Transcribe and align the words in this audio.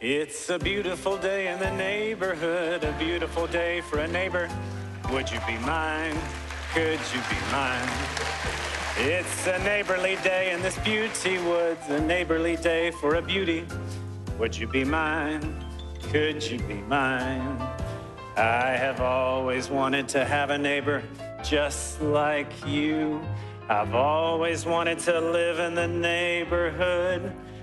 It's 0.00 0.48
a 0.48 0.58
beautiful 0.58 1.18
day 1.18 1.52
in 1.52 1.58
the 1.58 1.70
neighborhood, 1.72 2.84
a 2.84 2.92
beautiful 2.92 3.46
day 3.46 3.82
for 3.82 3.98
a 3.98 4.08
neighbor. 4.08 4.48
Would 5.12 5.30
you 5.30 5.38
be 5.46 5.58
mine? 5.58 6.16
Could 6.72 6.98
you 7.12 7.20
be 7.28 7.36
mine? 7.52 7.86
It's 8.96 9.46
a 9.46 9.58
neighborly 9.58 10.16
day 10.24 10.52
in 10.52 10.62
this 10.62 10.78
beauty 10.78 11.36
woods, 11.36 11.86
a 11.90 12.00
neighborly 12.00 12.56
day 12.56 12.92
for 12.92 13.16
a 13.16 13.20
beauty. 13.20 13.66
Would 14.38 14.56
you 14.56 14.66
be 14.66 14.84
mine? 14.84 15.62
Could 16.04 16.42
you 16.50 16.58
be 16.60 16.80
mine? 16.88 17.60
I 18.38 18.70
have 18.70 19.02
always 19.02 19.68
wanted 19.68 20.08
to 20.16 20.24
have 20.24 20.48
a 20.48 20.56
neighbor 20.56 21.02
just 21.44 22.00
like 22.00 22.50
you. 22.66 23.20
I've 23.68 23.94
always 23.94 24.64
wanted 24.64 24.98
to 25.00 25.20
live 25.20 25.58
in 25.58 25.74
the 25.74 25.88
neighborhood 25.88 27.36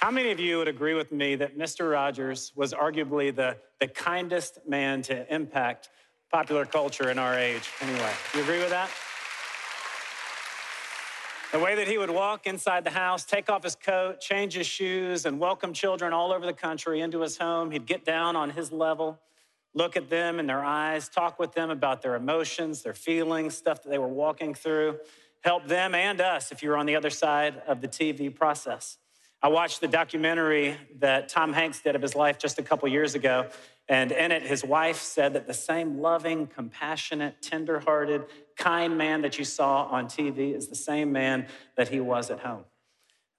How 0.00 0.10
many 0.10 0.30
of 0.30 0.40
you 0.40 0.56
would 0.56 0.66
agree 0.66 0.94
with 0.94 1.12
me 1.12 1.34
that 1.34 1.58
Mr. 1.58 1.92
Rogers 1.92 2.52
was 2.56 2.72
arguably 2.72 3.36
the, 3.36 3.58
the 3.80 3.86
kindest 3.86 4.58
man 4.66 5.02
to 5.02 5.30
impact 5.32 5.90
popular 6.32 6.64
culture 6.64 7.10
in 7.10 7.18
our 7.18 7.38
age? 7.38 7.68
Anyway, 7.82 8.10
you 8.34 8.40
agree 8.40 8.60
with 8.60 8.70
that? 8.70 8.88
The 11.52 11.58
way 11.58 11.74
that 11.74 11.86
he 11.86 11.98
would 11.98 12.08
walk 12.08 12.46
inside 12.46 12.84
the 12.84 12.90
house, 12.90 13.26
take 13.26 13.50
off 13.50 13.62
his 13.62 13.74
coat, 13.74 14.22
change 14.22 14.54
his 14.54 14.66
shoes, 14.66 15.26
and 15.26 15.38
welcome 15.38 15.74
children 15.74 16.14
all 16.14 16.32
over 16.32 16.46
the 16.46 16.54
country 16.54 17.02
into 17.02 17.20
his 17.20 17.36
home. 17.36 17.70
He'd 17.70 17.84
get 17.84 18.06
down 18.06 18.36
on 18.36 18.48
his 18.48 18.72
level, 18.72 19.20
look 19.74 19.98
at 19.98 20.08
them 20.08 20.40
in 20.40 20.46
their 20.46 20.64
eyes, 20.64 21.10
talk 21.10 21.38
with 21.38 21.52
them 21.52 21.68
about 21.68 22.00
their 22.00 22.14
emotions, 22.14 22.80
their 22.80 22.94
feelings, 22.94 23.54
stuff 23.54 23.82
that 23.82 23.90
they 23.90 23.98
were 23.98 24.08
walking 24.08 24.54
through, 24.54 24.98
help 25.42 25.66
them 25.68 25.94
and 25.94 26.22
us 26.22 26.52
if 26.52 26.62
you 26.62 26.70
were 26.70 26.78
on 26.78 26.86
the 26.86 26.96
other 26.96 27.10
side 27.10 27.60
of 27.66 27.82
the 27.82 27.88
TV 27.88 28.34
process. 28.34 28.96
I 29.42 29.48
watched 29.48 29.80
the 29.80 29.88
documentary 29.88 30.76
that 30.98 31.30
Tom 31.30 31.54
Hanks 31.54 31.80
did 31.80 31.96
of 31.96 32.02
his 32.02 32.14
life 32.14 32.38
just 32.38 32.58
a 32.58 32.62
couple 32.62 32.86
years 32.88 33.14
ago. 33.14 33.48
And 33.88 34.12
in 34.12 34.32
it, 34.32 34.42
his 34.42 34.62
wife 34.62 34.98
said 34.98 35.32
that 35.32 35.46
the 35.46 35.54
same 35.54 35.98
loving, 35.98 36.46
compassionate, 36.46 37.40
tenderhearted, 37.40 38.26
kind 38.56 38.98
man 38.98 39.22
that 39.22 39.38
you 39.38 39.44
saw 39.44 39.84
on 39.84 40.06
TV 40.06 40.54
is 40.54 40.68
the 40.68 40.76
same 40.76 41.10
man 41.10 41.46
that 41.76 41.88
he 41.88 42.00
was 42.00 42.30
at 42.30 42.40
home. 42.40 42.64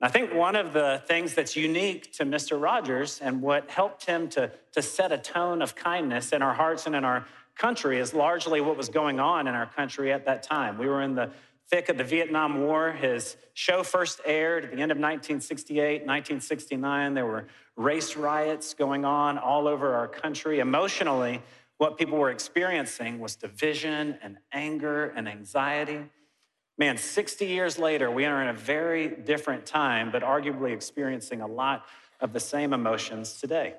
I 0.02 0.10
think 0.10 0.34
one 0.34 0.56
of 0.56 0.74
the 0.74 1.04
things 1.08 1.36
that's 1.36 1.56
unique 1.56 2.12
to 2.14 2.26
Mr. 2.26 2.60
Rogers 2.60 3.20
and 3.22 3.40
what 3.40 3.70
helped 3.70 4.06
him 4.06 4.28
to, 4.30 4.52
to 4.72 4.82
set 4.82 5.12
a 5.12 5.18
tone 5.20 5.62
of 5.62 5.76
kindness 5.76 6.32
in 6.32 6.42
our 6.42 6.56
hearts 6.56 6.88
and 6.88 6.96
in 6.96 7.06
our 7.06 7.28
country 7.56 8.00
is 8.00 8.12
largely 8.12 8.60
what 8.60 8.76
was 8.76 8.90
going 8.90 9.20
on 9.20 9.48
in 9.48 9.54
our 9.54 9.68
country 9.68 10.12
at 10.12 10.26
that 10.26 10.42
time. 10.42 10.80
We 10.80 10.88
were 10.88 11.04
in 11.04 11.14
the 11.14 11.30
thick 11.72 11.88
of 11.88 11.98
the 11.98 12.04
Vietnam 12.04 12.62
War. 12.62 12.92
His 12.92 13.38
show 13.54 13.82
first 13.82 14.20
aired 14.26 14.66
at 14.66 14.72
the 14.72 14.82
end 14.82 14.92
of 14.92 14.98
1968, 14.98 16.02
1969. 16.02 17.14
There 17.14 17.26
were 17.26 17.48
race 17.78 18.18
riots 18.18 18.74
going 18.74 19.06
on 19.06 19.38
all 19.38 19.70
over 19.70 19.96
our 19.96 20.10
country. 20.10 20.60
Emotionally, 20.60 21.42
what 21.78 21.98
people 21.98 22.18
were 22.18 22.30
experiencing 22.30 23.20
was 23.20 23.38
division 23.38 24.18
and 24.22 24.38
anger 24.52 25.14
and 25.16 25.30
anxiety. 25.30 26.04
Man, 26.78 26.98
60 26.98 27.46
years 27.46 27.80
later, 27.80 28.12
we 28.12 28.26
are 28.26 28.42
in 28.42 28.50
a 28.50 28.54
very 28.54 29.08
different 29.08 29.66
time, 29.66 30.12
but 30.12 30.24
arguably 30.24 30.74
experiencing 30.74 31.40
a 31.40 31.48
lot 31.48 31.86
of 32.20 32.34
the 32.34 32.40
same 32.42 32.74
emotions 32.74 33.40
today. 33.40 33.76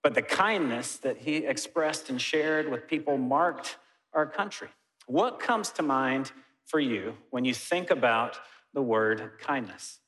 But 0.00 0.14
the 0.14 0.22
kindness 0.22 0.98
that 0.98 1.16
he 1.18 1.38
expressed 1.38 2.08
and 2.08 2.20
shared 2.20 2.70
with 2.70 2.86
people 2.86 3.18
marked 3.18 3.78
our 4.12 4.26
country. 4.26 4.68
What 5.06 5.40
comes 5.40 5.70
to 5.72 5.82
mind 5.82 6.30
for 6.66 6.80
you 6.80 7.14
when 7.30 7.44
you 7.44 7.54
think 7.54 7.90
about 7.90 8.38
the 8.74 8.82
word 8.82 9.32
kindness? 9.40 10.00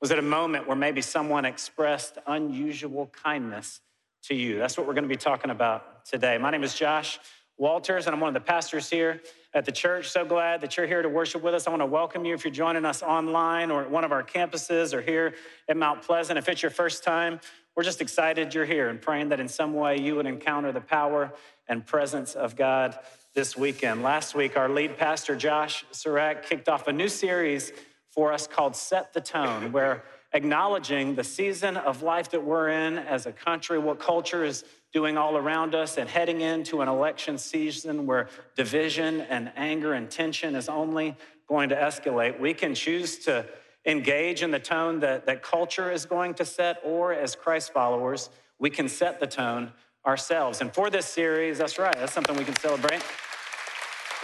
Was 0.00 0.10
it 0.10 0.18
a 0.18 0.22
moment 0.22 0.66
where 0.66 0.76
maybe 0.76 1.00
someone 1.00 1.44
expressed 1.44 2.18
unusual 2.26 3.06
kindness 3.06 3.80
to 4.24 4.34
you? 4.34 4.58
That's 4.58 4.76
what 4.76 4.86
we're 4.86 4.94
going 4.94 5.04
to 5.04 5.08
be 5.08 5.16
talking 5.16 5.50
about 5.50 6.04
today. 6.04 6.38
My 6.38 6.50
name 6.50 6.62
is 6.62 6.74
Josh 6.74 7.18
Walters, 7.56 8.06
and 8.06 8.14
I'm 8.14 8.20
one 8.20 8.28
of 8.28 8.34
the 8.34 8.46
pastors 8.46 8.88
here 8.88 9.20
at 9.54 9.64
the 9.64 9.72
church. 9.72 10.08
So 10.08 10.24
glad 10.24 10.60
that 10.60 10.76
you're 10.76 10.86
here 10.86 11.02
to 11.02 11.08
worship 11.08 11.42
with 11.42 11.54
us. 11.54 11.66
I 11.66 11.70
want 11.70 11.82
to 11.82 11.86
welcome 11.86 12.24
you 12.24 12.34
if 12.34 12.44
you're 12.44 12.54
joining 12.54 12.84
us 12.84 13.02
online 13.02 13.72
or 13.72 13.82
at 13.82 13.90
one 13.90 14.04
of 14.04 14.12
our 14.12 14.22
campuses 14.22 14.94
or 14.94 15.02
here 15.02 15.34
at 15.68 15.76
Mount 15.76 16.02
Pleasant. 16.02 16.38
If 16.38 16.48
it's 16.48 16.62
your 16.62 16.70
first 16.70 17.02
time, 17.02 17.40
we're 17.74 17.82
just 17.82 18.00
excited 18.00 18.54
you're 18.54 18.64
here 18.64 18.88
and 18.88 19.00
praying 19.00 19.30
that 19.30 19.40
in 19.40 19.48
some 19.48 19.74
way 19.74 19.98
you 19.98 20.14
would 20.14 20.26
encounter 20.26 20.70
the 20.70 20.80
power 20.80 21.32
and 21.68 21.84
presence 21.84 22.34
of 22.34 22.54
God 22.54 22.98
this 23.38 23.56
weekend. 23.56 24.02
Last 24.02 24.34
week, 24.34 24.56
our 24.56 24.68
lead 24.68 24.96
pastor, 24.96 25.36
Josh 25.36 25.84
Surratt, 25.92 26.42
kicked 26.42 26.68
off 26.68 26.88
a 26.88 26.92
new 26.92 27.06
series 27.08 27.72
for 28.10 28.32
us 28.32 28.48
called 28.48 28.74
Set 28.74 29.12
the 29.12 29.20
Tone, 29.20 29.70
where 29.70 30.02
acknowledging 30.32 31.14
the 31.14 31.22
season 31.22 31.76
of 31.76 32.02
life 32.02 32.32
that 32.32 32.42
we're 32.42 32.70
in 32.70 32.98
as 32.98 33.26
a 33.26 33.32
country, 33.32 33.78
what 33.78 34.00
culture 34.00 34.42
is 34.42 34.64
doing 34.92 35.16
all 35.16 35.36
around 35.36 35.76
us, 35.76 35.98
and 35.98 36.10
heading 36.10 36.40
into 36.40 36.80
an 36.80 36.88
election 36.88 37.38
season 37.38 38.06
where 38.06 38.28
division 38.56 39.20
and 39.20 39.52
anger 39.54 39.92
and 39.92 40.10
tension 40.10 40.56
is 40.56 40.68
only 40.68 41.16
going 41.48 41.68
to 41.68 41.76
escalate, 41.76 42.40
we 42.40 42.52
can 42.52 42.74
choose 42.74 43.18
to 43.20 43.46
engage 43.86 44.42
in 44.42 44.50
the 44.50 44.58
tone 44.58 44.98
that, 44.98 45.26
that 45.26 45.44
culture 45.44 45.92
is 45.92 46.06
going 46.06 46.34
to 46.34 46.44
set, 46.44 46.80
or 46.82 47.12
as 47.12 47.36
Christ 47.36 47.72
followers, 47.72 48.30
we 48.58 48.68
can 48.68 48.88
set 48.88 49.20
the 49.20 49.28
tone 49.28 49.70
ourselves. 50.04 50.60
And 50.60 50.74
for 50.74 50.90
this 50.90 51.06
series, 51.06 51.58
that's 51.58 51.78
right, 51.78 51.96
that's 51.96 52.12
something 52.12 52.36
we 52.36 52.44
can 52.44 52.56
celebrate. 52.56 53.00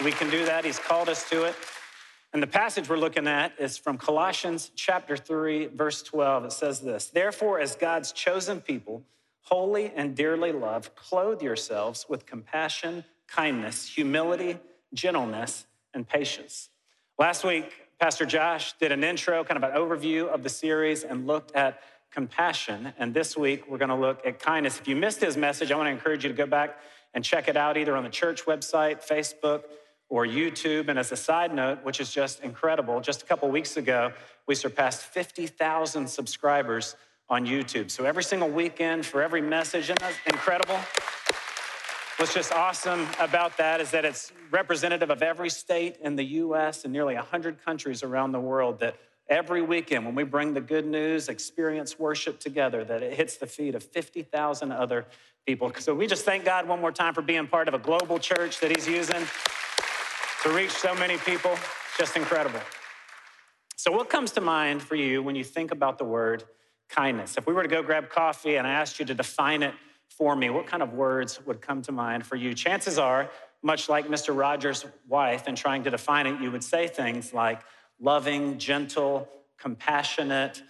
We 0.03 0.11
can 0.11 0.29
do 0.29 0.43
that. 0.43 0.65
He's 0.65 0.77
called 0.77 1.07
us 1.07 1.29
to 1.29 1.45
it. 1.45 1.55
And 2.33 2.43
the 2.43 2.47
passage 2.47 2.89
we're 2.89 2.97
looking 2.97 3.27
at 3.27 3.53
is 3.57 3.77
from 3.77 3.97
Colossians 3.97 4.71
chapter 4.75 5.15
3, 5.15 5.67
verse 5.67 6.03
12. 6.03 6.45
It 6.45 6.51
says 6.51 6.81
this 6.81 7.07
Therefore, 7.07 7.61
as 7.61 7.77
God's 7.77 8.11
chosen 8.11 8.59
people, 8.59 9.03
holy 9.43 9.93
and 9.95 10.13
dearly 10.13 10.51
loved, 10.51 10.95
clothe 10.95 11.41
yourselves 11.41 12.07
with 12.09 12.25
compassion, 12.25 13.05
kindness, 13.27 13.87
humility, 13.87 14.59
gentleness, 14.93 15.65
and 15.93 16.05
patience. 16.05 16.69
Last 17.17 17.45
week, 17.45 17.71
Pastor 17.97 18.25
Josh 18.25 18.73
did 18.73 18.91
an 18.91 19.01
intro, 19.01 19.45
kind 19.45 19.63
of 19.63 19.69
an 19.69 19.77
overview 19.77 20.27
of 20.27 20.43
the 20.43 20.49
series, 20.49 21.05
and 21.05 21.25
looked 21.25 21.55
at 21.55 21.79
compassion. 22.11 22.91
And 22.99 23.13
this 23.13 23.37
week, 23.37 23.69
we're 23.69 23.77
going 23.77 23.87
to 23.87 23.95
look 23.95 24.25
at 24.25 24.39
kindness. 24.39 24.77
If 24.77 24.89
you 24.89 24.97
missed 24.97 25.21
his 25.21 25.37
message, 25.37 25.71
I 25.71 25.77
want 25.77 25.87
to 25.87 25.91
encourage 25.91 26.25
you 26.25 26.29
to 26.29 26.35
go 26.35 26.45
back 26.45 26.79
and 27.13 27.23
check 27.23 27.47
it 27.47 27.55
out 27.55 27.77
either 27.77 27.95
on 27.95 28.03
the 28.03 28.09
church 28.09 28.45
website, 28.45 29.07
Facebook, 29.07 29.63
or 30.09 30.25
YouTube. 30.25 30.87
And 30.87 30.99
as 30.99 31.11
a 31.11 31.15
side 31.15 31.53
note, 31.53 31.83
which 31.83 31.99
is 31.99 32.11
just 32.11 32.41
incredible, 32.41 33.01
just 33.01 33.23
a 33.23 33.25
couple 33.25 33.49
weeks 33.49 33.77
ago, 33.77 34.11
we 34.47 34.55
surpassed 34.55 35.03
50,000 35.03 36.07
subscribers 36.07 36.95
on 37.29 37.45
YouTube. 37.45 37.89
So 37.89 38.05
every 38.05 38.23
single 38.23 38.49
weekend 38.49 39.05
for 39.05 39.21
every 39.21 39.41
message, 39.41 39.89
incredible. 40.27 40.79
What's 42.17 42.33
just 42.33 42.53
awesome 42.53 43.07
about 43.19 43.57
that 43.57 43.81
is 43.81 43.91
that 43.91 44.05
it's 44.05 44.31
representative 44.51 45.09
of 45.09 45.21
every 45.21 45.49
state 45.49 45.97
in 46.01 46.15
the 46.15 46.23
US 46.23 46.85
and 46.85 46.93
nearly 46.93 47.15
100 47.15 47.65
countries 47.65 48.03
around 48.03 48.31
the 48.31 48.39
world 48.39 48.79
that 48.79 48.95
every 49.27 49.61
weekend 49.61 50.05
when 50.05 50.15
we 50.15 50.23
bring 50.23 50.53
the 50.53 50.61
good 50.61 50.85
news, 50.85 51.29
experience 51.29 51.99
worship 51.99 52.39
together, 52.39 52.85
that 52.85 53.01
it 53.01 53.13
hits 53.13 53.37
the 53.37 53.47
feet 53.47 53.75
of 53.75 53.83
50,000 53.83 54.71
other 54.71 55.05
people. 55.45 55.71
So 55.79 55.93
we 55.93 56.07
just 56.07 56.25
thank 56.25 56.45
God 56.45 56.67
one 56.67 56.79
more 56.79 56.91
time 56.91 57.13
for 57.13 57.21
being 57.21 57.47
part 57.47 57.67
of 57.67 57.73
a 57.73 57.79
global 57.79 58.19
church 58.19 58.59
that 58.59 58.71
He's 58.71 58.87
using 58.87 59.25
to 60.45 60.51
reach 60.51 60.69
so 60.69 60.93
many 60.93 61.17
people. 61.17 61.57
Just 61.97 62.15
incredible. 62.15 62.59
So, 63.75 63.91
what 63.91 64.11
comes 64.11 64.31
to 64.33 64.41
mind 64.41 64.83
for 64.83 64.93
you 64.93 65.23
when 65.23 65.35
you 65.35 65.43
think 65.43 65.71
about 65.71 65.97
the 65.97 66.05
word 66.05 66.43
kindness? 66.87 67.35
If 67.35 67.47
we 67.47 67.53
were 67.53 67.63
to 67.63 67.67
go 67.67 67.81
grab 67.81 68.11
coffee 68.11 68.57
and 68.57 68.67
I 68.67 68.73
asked 68.73 68.99
you 68.99 69.05
to 69.07 69.15
define 69.15 69.63
it 69.63 69.73
for 70.07 70.35
me, 70.35 70.51
what 70.51 70.67
kind 70.67 70.83
of 70.83 70.93
words 70.93 71.43
would 71.47 71.61
come 71.61 71.81
to 71.83 71.91
mind 71.91 72.27
for 72.27 72.35
you? 72.35 72.53
Chances 72.53 72.99
are, 72.99 73.27
much 73.63 73.89
like 73.89 74.07
Mr. 74.07 74.37
Rogers' 74.37 74.85
wife, 75.07 75.47
in 75.47 75.55
trying 75.55 75.83
to 75.83 75.89
define 75.89 76.27
it, 76.27 76.39
you 76.39 76.51
would 76.51 76.63
say 76.63 76.87
things 76.87 77.33
like 77.33 77.61
loving, 77.99 78.59
gentle, 78.59 79.27
compassionate, 79.57 80.61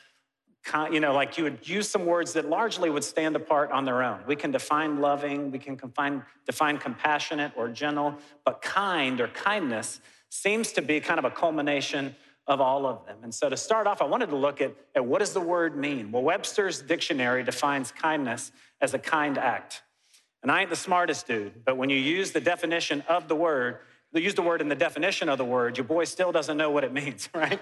you 0.92 1.00
know, 1.00 1.14
like 1.14 1.38
you 1.38 1.44
would 1.44 1.68
use 1.68 1.90
some 1.90 2.06
words 2.06 2.34
that 2.34 2.50
largely 2.50 2.90
would 2.90 3.04
stand 3.04 3.36
apart 3.36 3.72
on 3.72 3.86
their 3.86 4.04
own. 4.04 4.20
We 4.28 4.36
can 4.36 4.52
define 4.52 5.00
loving, 5.00 5.52
we 5.52 5.60
can 5.60 5.76
define, 5.76 6.24
define 6.46 6.78
compassionate 6.78 7.52
or 7.56 7.70
gentle, 7.70 8.16
but 8.46 8.62
kind 8.62 9.22
or 9.22 9.28
kindness 9.28 10.02
seems 10.30 10.72
to 10.74 10.82
be 10.82 11.00
kind 11.00 11.20
of 11.20 11.26
a 11.26 11.32
culmination 11.32 12.16
of 12.48 12.62
all 12.62 12.86
of 12.86 13.06
them. 13.06 13.18
And 13.24 13.34
so 13.34 13.50
to 13.50 13.58
start 13.58 13.88
off, 13.88 14.02
I 14.02 14.06
wanted 14.06 14.30
to 14.30 14.36
look 14.36 14.62
at, 14.62 14.76
at 14.94 15.06
what 15.06 15.20
does 15.20 15.34
the 15.34 15.42
word 15.42 15.76
mean? 15.76 16.12
Well, 16.12 16.24
Webster's 16.24 16.82
dictionary 16.82 17.44
defines 17.44 17.92
kindness 17.92 18.52
as 18.82 18.94
a 18.94 19.00
kind 19.00 19.38
act. 19.38 19.82
And 20.44 20.52
I 20.52 20.62
ain't 20.62 20.70
the 20.70 20.76
smartest 20.76 21.26
dude, 21.26 21.66
but 21.66 21.76
when 21.78 21.90
you 21.90 21.98
use 21.98 22.32
the 22.32 22.42
definition 22.42 23.04
of 23.10 23.28
the 23.28 23.36
word, 23.36 23.80
you 24.14 24.22
use 24.22 24.36
the 24.36 24.44
word 24.44 24.62
in 24.62 24.70
the 24.70 24.76
definition 24.76 25.28
of 25.28 25.38
the 25.38 25.46
word, 25.46 25.78
your 25.78 25.86
boy 25.86 26.06
still 26.06 26.32
doesn't 26.32 26.56
know 26.56 26.70
what 26.70 26.84
it 26.84 26.94
means, 27.02 27.30
right? 27.34 27.60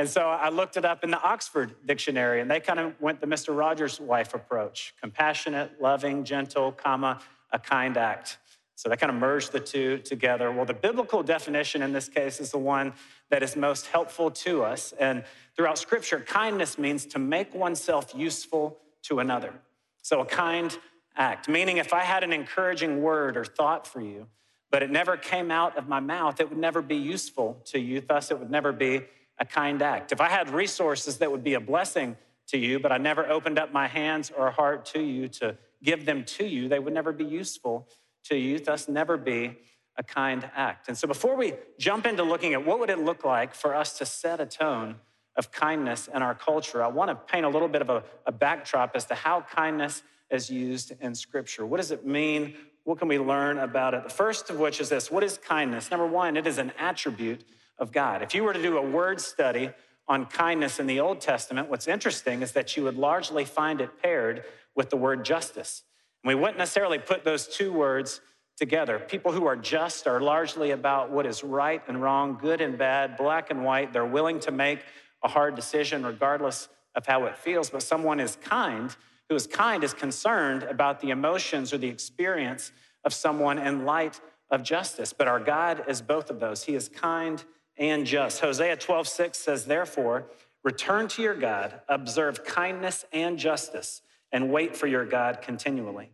And 0.00 0.08
so 0.08 0.22
I 0.22 0.48
looked 0.48 0.78
it 0.78 0.86
up 0.86 1.04
in 1.04 1.10
the 1.10 1.20
Oxford 1.20 1.74
Dictionary, 1.84 2.40
and 2.40 2.50
they 2.50 2.58
kind 2.58 2.80
of 2.80 2.98
went 3.02 3.20
the 3.20 3.26
Mr. 3.26 3.54
Rogers' 3.54 4.00
wife 4.00 4.32
approach 4.32 4.94
compassionate, 4.98 5.72
loving, 5.78 6.24
gentle, 6.24 6.72
comma, 6.72 7.20
a 7.52 7.58
kind 7.58 7.98
act. 7.98 8.38
So 8.76 8.88
they 8.88 8.96
kind 8.96 9.12
of 9.12 9.18
merged 9.18 9.52
the 9.52 9.60
two 9.60 9.98
together. 9.98 10.50
Well, 10.52 10.64
the 10.64 10.72
biblical 10.72 11.22
definition 11.22 11.82
in 11.82 11.92
this 11.92 12.08
case 12.08 12.40
is 12.40 12.50
the 12.50 12.56
one 12.56 12.94
that 13.28 13.42
is 13.42 13.56
most 13.56 13.88
helpful 13.88 14.30
to 14.30 14.62
us. 14.62 14.94
And 14.98 15.22
throughout 15.54 15.76
Scripture, 15.76 16.20
kindness 16.20 16.78
means 16.78 17.04
to 17.04 17.18
make 17.18 17.54
oneself 17.54 18.14
useful 18.16 18.78
to 19.02 19.18
another. 19.18 19.52
So 20.00 20.22
a 20.22 20.24
kind 20.24 20.74
act, 21.14 21.46
meaning 21.46 21.76
if 21.76 21.92
I 21.92 22.04
had 22.04 22.24
an 22.24 22.32
encouraging 22.32 23.02
word 23.02 23.36
or 23.36 23.44
thought 23.44 23.86
for 23.86 24.00
you, 24.00 24.28
but 24.70 24.82
it 24.82 24.90
never 24.90 25.18
came 25.18 25.50
out 25.50 25.76
of 25.76 25.88
my 25.88 26.00
mouth, 26.00 26.40
it 26.40 26.48
would 26.48 26.56
never 26.56 26.80
be 26.80 26.96
useful 26.96 27.60
to 27.66 27.78
you. 27.78 28.00
Thus, 28.00 28.30
it 28.30 28.38
would 28.38 28.50
never 28.50 28.72
be 28.72 29.02
a 29.40 29.44
kind 29.44 29.80
act. 29.82 30.12
If 30.12 30.20
I 30.20 30.28
had 30.28 30.50
resources 30.50 31.16
that 31.18 31.32
would 31.32 31.42
be 31.42 31.54
a 31.54 31.60
blessing 31.60 32.16
to 32.48 32.58
you, 32.58 32.78
but 32.78 32.92
I 32.92 32.98
never 32.98 33.26
opened 33.28 33.58
up 33.58 33.72
my 33.72 33.88
hands 33.88 34.30
or 34.36 34.50
heart 34.50 34.84
to 34.86 35.00
you 35.00 35.28
to 35.28 35.56
give 35.82 36.04
them 36.04 36.24
to 36.24 36.46
you, 36.46 36.68
they 36.68 36.78
would 36.78 36.92
never 36.92 37.12
be 37.12 37.24
useful 37.24 37.88
to 38.24 38.36
you, 38.36 38.58
thus 38.58 38.88
never 38.88 39.16
be 39.16 39.56
a 39.96 40.02
kind 40.02 40.48
act. 40.54 40.88
And 40.88 40.96
so 40.96 41.08
before 41.08 41.36
we 41.36 41.54
jump 41.78 42.06
into 42.06 42.22
looking 42.22 42.52
at 42.52 42.64
what 42.64 42.78
would 42.78 42.90
it 42.90 42.98
look 42.98 43.24
like 43.24 43.54
for 43.54 43.74
us 43.74 43.98
to 43.98 44.06
set 44.06 44.40
a 44.40 44.46
tone 44.46 44.96
of 45.36 45.50
kindness 45.50 46.08
in 46.12 46.22
our 46.22 46.34
culture, 46.34 46.82
I 46.82 46.88
want 46.88 47.10
to 47.10 47.14
paint 47.14 47.46
a 47.46 47.48
little 47.48 47.68
bit 47.68 47.82
of 47.82 47.88
a, 47.88 48.02
a 48.26 48.32
backdrop 48.32 48.92
as 48.94 49.06
to 49.06 49.14
how 49.14 49.40
kindness 49.40 50.02
is 50.30 50.50
used 50.50 50.92
in 51.00 51.14
scripture. 51.14 51.64
What 51.64 51.78
does 51.78 51.90
it 51.90 52.06
mean? 52.06 52.54
What 52.84 52.98
can 52.98 53.08
we 53.08 53.18
learn 53.18 53.58
about 53.58 53.94
it? 53.94 54.04
The 54.04 54.10
first 54.10 54.50
of 54.50 54.58
which 54.58 54.80
is 54.80 54.88
this 54.88 55.10
What 55.10 55.24
is 55.24 55.38
kindness? 55.38 55.90
Number 55.90 56.06
one, 56.06 56.36
it 56.36 56.46
is 56.46 56.58
an 56.58 56.72
attribute 56.78 57.44
of 57.80 57.90
God. 57.90 58.22
If 58.22 58.34
you 58.34 58.44
were 58.44 58.52
to 58.52 58.62
do 58.62 58.78
a 58.78 58.82
word 58.82 59.20
study 59.20 59.70
on 60.06 60.26
kindness 60.26 60.78
in 60.78 60.86
the 60.86 61.00
Old 61.00 61.20
Testament, 61.20 61.68
what's 61.68 61.88
interesting 61.88 62.42
is 62.42 62.52
that 62.52 62.76
you 62.76 62.84
would 62.84 62.96
largely 62.96 63.44
find 63.44 63.80
it 63.80 64.00
paired 64.02 64.44
with 64.76 64.90
the 64.90 64.96
word 64.96 65.24
justice. 65.24 65.82
And 66.22 66.28
we 66.28 66.34
wouldn't 66.34 66.58
necessarily 66.58 66.98
put 66.98 67.24
those 67.24 67.48
two 67.48 67.72
words 67.72 68.20
together. 68.56 68.98
People 68.98 69.32
who 69.32 69.46
are 69.46 69.56
just 69.56 70.06
are 70.06 70.20
largely 70.20 70.72
about 70.72 71.10
what 71.10 71.24
is 71.24 71.42
right 71.42 71.82
and 71.88 72.02
wrong, 72.02 72.38
good 72.40 72.60
and 72.60 72.76
bad, 72.76 73.16
black 73.16 73.50
and 73.50 73.64
white. 73.64 73.92
They're 73.92 74.04
willing 74.04 74.38
to 74.40 74.50
make 74.50 74.80
a 75.24 75.28
hard 75.28 75.56
decision 75.56 76.04
regardless 76.04 76.68
of 76.94 77.06
how 77.06 77.24
it 77.24 77.38
feels. 77.38 77.70
But 77.70 77.82
someone 77.82 78.20
is 78.20 78.36
kind, 78.36 78.94
who 79.28 79.34
is 79.34 79.46
kind, 79.46 79.82
is 79.82 79.94
concerned 79.94 80.64
about 80.64 81.00
the 81.00 81.10
emotions 81.10 81.72
or 81.72 81.78
the 81.78 81.88
experience 81.88 82.72
of 83.04 83.14
someone 83.14 83.58
in 83.58 83.86
light 83.86 84.20
of 84.50 84.62
justice. 84.62 85.12
But 85.12 85.28
our 85.28 85.40
God 85.40 85.84
is 85.88 86.02
both 86.02 86.30
of 86.30 86.40
those. 86.40 86.64
He 86.64 86.74
is 86.74 86.88
kind 86.88 87.42
and 87.80 88.06
just. 88.06 88.40
Hosea 88.40 88.76
12, 88.76 89.08
6 89.08 89.38
says, 89.38 89.64
Therefore, 89.64 90.26
return 90.62 91.08
to 91.08 91.22
your 91.22 91.34
God, 91.34 91.80
observe 91.88 92.44
kindness 92.44 93.06
and 93.12 93.38
justice, 93.38 94.02
and 94.30 94.52
wait 94.52 94.76
for 94.76 94.86
your 94.86 95.06
God 95.06 95.40
continually. 95.42 96.10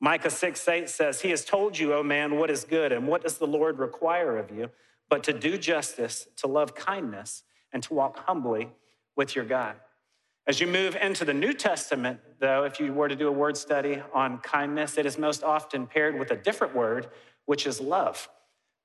Micah 0.00 0.30
6, 0.30 0.66
8 0.66 0.88
says, 0.88 1.20
He 1.20 1.30
has 1.30 1.44
told 1.44 1.78
you, 1.78 1.94
O 1.94 2.02
man, 2.02 2.36
what 2.36 2.50
is 2.50 2.64
good, 2.64 2.90
and 2.90 3.06
what 3.06 3.22
does 3.22 3.38
the 3.38 3.46
Lord 3.46 3.78
require 3.78 4.38
of 4.38 4.50
you, 4.50 4.70
but 5.08 5.22
to 5.24 5.32
do 5.32 5.58
justice, 5.58 6.26
to 6.38 6.48
love 6.48 6.74
kindness, 6.74 7.44
and 7.72 7.82
to 7.84 7.94
walk 7.94 8.18
humbly 8.26 8.70
with 9.14 9.36
your 9.36 9.44
God. 9.44 9.76
As 10.46 10.60
you 10.60 10.66
move 10.66 10.96
into 10.96 11.24
the 11.24 11.34
New 11.34 11.52
Testament, 11.52 12.18
though, 12.40 12.64
if 12.64 12.80
you 12.80 12.92
were 12.92 13.06
to 13.06 13.14
do 13.14 13.28
a 13.28 13.32
word 13.32 13.56
study 13.56 14.02
on 14.12 14.38
kindness, 14.38 14.98
it 14.98 15.06
is 15.06 15.16
most 15.16 15.44
often 15.44 15.86
paired 15.86 16.18
with 16.18 16.32
a 16.32 16.36
different 16.36 16.74
word, 16.74 17.08
which 17.44 17.64
is 17.66 17.80
love. 17.80 18.28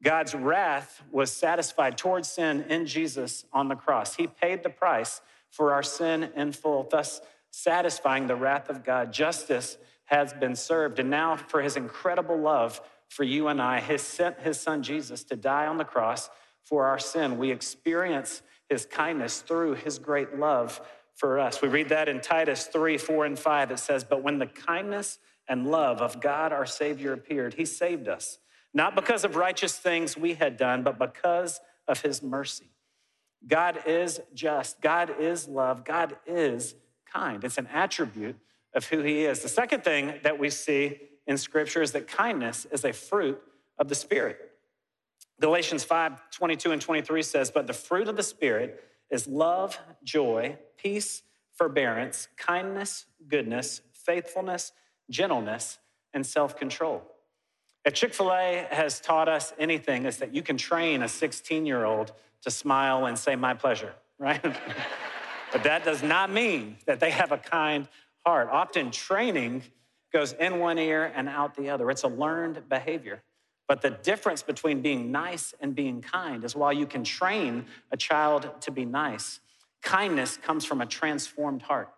God's 0.03 0.35
wrath 0.35 1.01
was 1.11 1.31
satisfied 1.31 1.97
towards 1.97 2.29
sin 2.29 2.65
in 2.69 2.85
Jesus 2.85 3.45
on 3.51 3.67
the 3.67 3.75
cross. 3.75 4.15
He 4.15 4.27
paid 4.27 4.63
the 4.63 4.69
price 4.69 5.21
for 5.49 5.73
our 5.73 5.83
sin 5.83 6.29
in 6.35 6.51
full, 6.51 6.87
thus 6.89 7.21
satisfying 7.49 8.27
the 8.27 8.35
wrath 8.35 8.69
of 8.69 8.83
God. 8.83 9.11
Justice 9.11 9.77
has 10.05 10.33
been 10.33 10.55
served. 10.55 10.99
And 10.99 11.09
now, 11.09 11.35
for 11.35 11.61
his 11.61 11.75
incredible 11.77 12.37
love 12.37 12.79
for 13.09 13.23
you 13.23 13.47
and 13.47 13.61
I, 13.61 13.79
he 13.79 13.97
sent 13.97 14.39
his 14.39 14.59
son 14.59 14.83
Jesus 14.83 15.23
to 15.25 15.35
die 15.35 15.65
on 15.65 15.77
the 15.77 15.85
cross 15.85 16.29
for 16.63 16.85
our 16.85 16.99
sin. 16.99 17.37
We 17.37 17.51
experience 17.51 18.41
his 18.69 18.85
kindness 18.85 19.41
through 19.41 19.75
his 19.75 19.97
great 19.97 20.37
love 20.37 20.81
for 21.15 21.39
us. 21.39 21.61
We 21.61 21.69
read 21.69 21.89
that 21.89 22.07
in 22.07 22.21
Titus 22.21 22.67
3 22.67 22.97
4 22.97 23.25
and 23.25 23.39
5. 23.39 23.71
It 23.71 23.79
says, 23.79 24.03
But 24.03 24.23
when 24.23 24.37
the 24.37 24.47
kindness 24.47 25.19
and 25.47 25.71
love 25.71 26.01
of 26.01 26.21
God 26.21 26.53
our 26.53 26.65
Savior 26.65 27.13
appeared, 27.13 27.55
he 27.55 27.65
saved 27.65 28.07
us 28.07 28.37
not 28.77 28.95
because 28.95 29.25
of 29.25 29.35
righteous 29.35 29.75
things 29.75 30.15
we 30.15 30.35
had 30.35 30.55
done, 30.55 30.83
but 30.83 30.99
because 30.99 31.59
of 31.87 31.99
his 32.03 32.21
mercy. 32.21 32.69
God 33.47 33.79
is 33.87 34.21
just, 34.35 34.81
God 34.81 35.15
is 35.19 35.47
love, 35.47 35.83
God 35.83 36.15
is 36.27 36.75
kind. 37.11 37.43
It's 37.43 37.57
an 37.57 37.67
attribute 37.73 38.35
of 38.75 38.85
who 38.85 39.01
he 39.01 39.25
is. 39.25 39.39
The 39.41 39.49
second 39.49 39.83
thing 39.83 40.19
that 40.21 40.37
we 40.37 40.51
see 40.51 40.99
in 41.25 41.39
scripture 41.39 41.81
is 41.81 41.91
that 41.93 42.07
kindness 42.07 42.67
is 42.71 42.85
a 42.85 42.93
fruit 42.93 43.41
of 43.79 43.87
the 43.87 43.95
Spirit. 43.95 44.37
Galatians 45.41 45.83
5 45.83 46.29
22 46.29 46.71
and 46.71 46.81
23 46.81 47.23
says, 47.23 47.49
But 47.49 47.65
the 47.65 47.73
fruit 47.73 48.07
of 48.07 48.15
the 48.15 48.21
Spirit 48.21 48.83
is 49.09 49.27
love, 49.27 49.79
joy, 50.03 50.55
peace, 50.77 51.23
forbearance, 51.55 52.27
kindness, 52.37 53.07
goodness, 53.27 53.81
faithfulness, 53.91 54.71
gentleness, 55.09 55.79
and 56.13 56.23
self 56.23 56.55
control. 56.55 57.16
If 57.87 57.93
Chick 57.93 58.13
fil 58.13 58.33
A 58.33 58.67
has 58.69 58.99
taught 58.99 59.29
us 59.29 59.53
anything, 59.57 60.05
is 60.05 60.17
that 60.17 60.35
you 60.35 60.41
can 60.41 60.57
train 60.57 61.03
a 61.03 61.07
16 61.07 61.65
year 61.65 61.85
old 61.85 62.11
to 62.41 62.51
smile 62.51 63.05
and 63.05 63.17
say, 63.17 63.37
My 63.37 63.53
pleasure, 63.53 63.93
right? 64.19 64.43
but 64.43 65.63
that 65.63 65.85
does 65.85 66.03
not 66.03 66.29
mean 66.29 66.75
that 66.85 66.99
they 66.99 67.11
have 67.11 67.31
a 67.31 67.37
kind 67.37 67.87
heart. 68.25 68.49
Often 68.51 68.91
training 68.91 69.63
goes 70.11 70.33
in 70.33 70.59
one 70.59 70.77
ear 70.77 71.13
and 71.15 71.29
out 71.29 71.55
the 71.55 71.69
other, 71.69 71.89
it's 71.89 72.03
a 72.03 72.09
learned 72.09 72.67
behavior. 72.67 73.23
But 73.69 73.81
the 73.81 73.91
difference 73.91 74.43
between 74.43 74.81
being 74.81 75.09
nice 75.09 75.53
and 75.61 75.73
being 75.73 76.01
kind 76.01 76.43
is 76.43 76.57
while 76.57 76.73
you 76.73 76.87
can 76.87 77.05
train 77.05 77.67
a 77.93 77.95
child 77.95 78.49
to 78.61 78.71
be 78.71 78.83
nice, 78.83 79.39
kindness 79.81 80.35
comes 80.35 80.65
from 80.65 80.81
a 80.81 80.85
transformed 80.85 81.61
heart. 81.61 81.89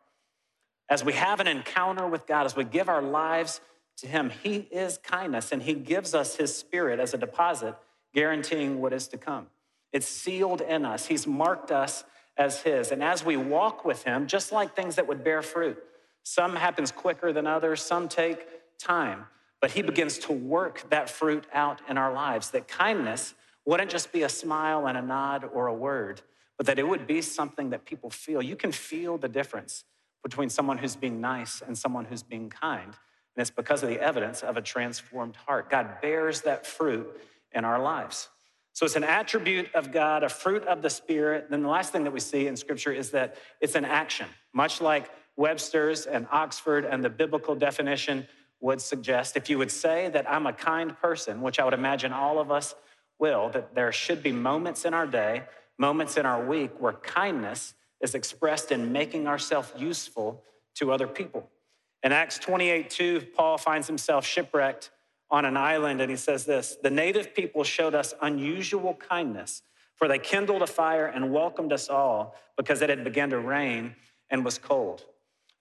As 0.87 1.03
we 1.03 1.13
have 1.13 1.39
an 1.39 1.47
encounter 1.47 2.05
with 2.05 2.27
God, 2.27 2.45
as 2.45 2.55
we 2.55 2.63
give 2.63 2.89
our 2.89 3.01
lives 3.01 3.61
to 4.01 4.07
him. 4.07 4.31
He 4.43 4.67
is 4.71 4.97
kindness, 4.97 5.51
and 5.51 5.61
he 5.61 5.73
gives 5.73 6.13
us 6.13 6.35
his 6.35 6.55
spirit 6.55 6.99
as 6.99 7.13
a 7.13 7.17
deposit, 7.17 7.75
guaranteeing 8.13 8.81
what 8.81 8.93
is 8.93 9.07
to 9.09 9.17
come. 9.17 9.47
It's 9.91 10.07
sealed 10.07 10.61
in 10.61 10.85
us. 10.85 11.07
He's 11.07 11.25
marked 11.25 11.71
us 11.71 12.03
as 12.37 12.61
his. 12.61 12.91
And 12.91 13.03
as 13.03 13.25
we 13.25 13.37
walk 13.37 13.83
with 13.85 14.03
him, 14.03 14.27
just 14.27 14.51
like 14.51 14.75
things 14.75 14.95
that 14.95 15.07
would 15.07 15.23
bear 15.23 15.41
fruit, 15.41 15.77
some 16.23 16.55
happens 16.55 16.91
quicker 16.91 17.33
than 17.33 17.47
others, 17.47 17.81
some 17.81 18.07
take 18.07 18.47
time, 18.77 19.25
but 19.61 19.71
he 19.71 19.81
begins 19.81 20.17
to 20.19 20.33
work 20.33 20.89
that 20.89 21.09
fruit 21.09 21.45
out 21.53 21.81
in 21.89 21.97
our 21.97 22.13
lives. 22.13 22.51
That 22.51 22.67
kindness 22.67 23.33
wouldn't 23.65 23.91
just 23.91 24.11
be 24.11 24.23
a 24.23 24.29
smile 24.29 24.87
and 24.87 24.97
a 24.97 25.01
nod 25.01 25.49
or 25.53 25.67
a 25.67 25.73
word, 25.73 26.21
but 26.57 26.65
that 26.67 26.79
it 26.79 26.87
would 26.87 27.07
be 27.07 27.21
something 27.21 27.71
that 27.71 27.85
people 27.85 28.09
feel. 28.09 28.41
You 28.41 28.55
can 28.55 28.71
feel 28.71 29.17
the 29.17 29.27
difference 29.27 29.83
between 30.23 30.49
someone 30.49 30.77
who's 30.77 30.95
being 30.95 31.19
nice 31.19 31.61
and 31.65 31.77
someone 31.77 32.05
who's 32.05 32.23
being 32.23 32.49
kind. 32.49 32.93
And 33.35 33.41
it's 33.41 33.51
because 33.51 33.83
of 33.83 33.89
the 33.89 33.99
evidence 33.99 34.43
of 34.43 34.57
a 34.57 34.61
transformed 34.61 35.35
heart. 35.35 35.69
God 35.69 36.01
bears 36.01 36.41
that 36.41 36.65
fruit 36.65 37.07
in 37.53 37.63
our 37.65 37.81
lives. 37.81 38.29
So 38.73 38.85
it's 38.85 38.95
an 38.95 39.03
attribute 39.03 39.73
of 39.73 39.91
God, 39.91 40.23
a 40.23 40.29
fruit 40.29 40.63
of 40.63 40.81
the 40.81 40.89
Spirit. 40.89 41.49
Then 41.49 41.63
the 41.63 41.69
last 41.69 41.91
thing 41.91 42.03
that 42.05 42.13
we 42.13 42.19
see 42.19 42.47
in 42.47 42.55
Scripture 42.55 42.91
is 42.91 43.11
that 43.11 43.35
it's 43.59 43.75
an 43.75 43.85
action, 43.85 44.27
much 44.53 44.79
like 44.79 45.09
Webster's 45.35 46.05
and 46.05 46.27
Oxford 46.31 46.85
and 46.85 47.03
the 47.03 47.09
biblical 47.09 47.55
definition 47.55 48.27
would 48.61 48.81
suggest. 48.81 49.37
If 49.37 49.49
you 49.49 49.57
would 49.57 49.71
say 49.71 50.09
that 50.09 50.29
I'm 50.29 50.45
a 50.45 50.53
kind 50.53 50.97
person, 50.97 51.41
which 51.41 51.59
I 51.59 51.65
would 51.65 51.73
imagine 51.73 52.11
all 52.11 52.39
of 52.39 52.51
us 52.51 52.75
will, 53.19 53.49
that 53.49 53.73
there 53.75 53.91
should 53.91 54.21
be 54.21 54.31
moments 54.31 54.85
in 54.85 54.93
our 54.93 55.07
day, 55.07 55.43
moments 55.77 56.17
in 56.17 56.25
our 56.25 56.45
week 56.45 56.71
where 56.79 56.93
kindness 56.93 57.73
is 58.01 58.15
expressed 58.15 58.71
in 58.71 58.91
making 58.91 59.27
ourselves 59.27 59.71
useful 59.77 60.43
to 60.75 60.91
other 60.91 61.07
people. 61.07 61.49
In 62.03 62.11
Acts 62.11 62.39
28 62.39 62.89
2, 62.89 63.21
Paul 63.35 63.57
finds 63.57 63.87
himself 63.87 64.25
shipwrecked 64.25 64.91
on 65.31 65.45
an 65.45 65.57
island, 65.57 66.01
and 66.01 66.09
he 66.09 66.17
says 66.17 66.45
this 66.45 66.77
The 66.81 66.89
native 66.89 67.35
people 67.35 67.63
showed 67.63 67.93
us 67.93 68.13
unusual 68.21 68.95
kindness, 68.95 69.61
for 69.95 70.07
they 70.07 70.19
kindled 70.19 70.61
a 70.61 70.67
fire 70.67 71.05
and 71.05 71.33
welcomed 71.33 71.73
us 71.73 71.89
all 71.89 72.35
because 72.57 72.81
it 72.81 72.89
had 72.89 73.03
begun 73.03 73.29
to 73.31 73.39
rain 73.39 73.95
and 74.29 74.45
was 74.45 74.57
cold. 74.57 75.05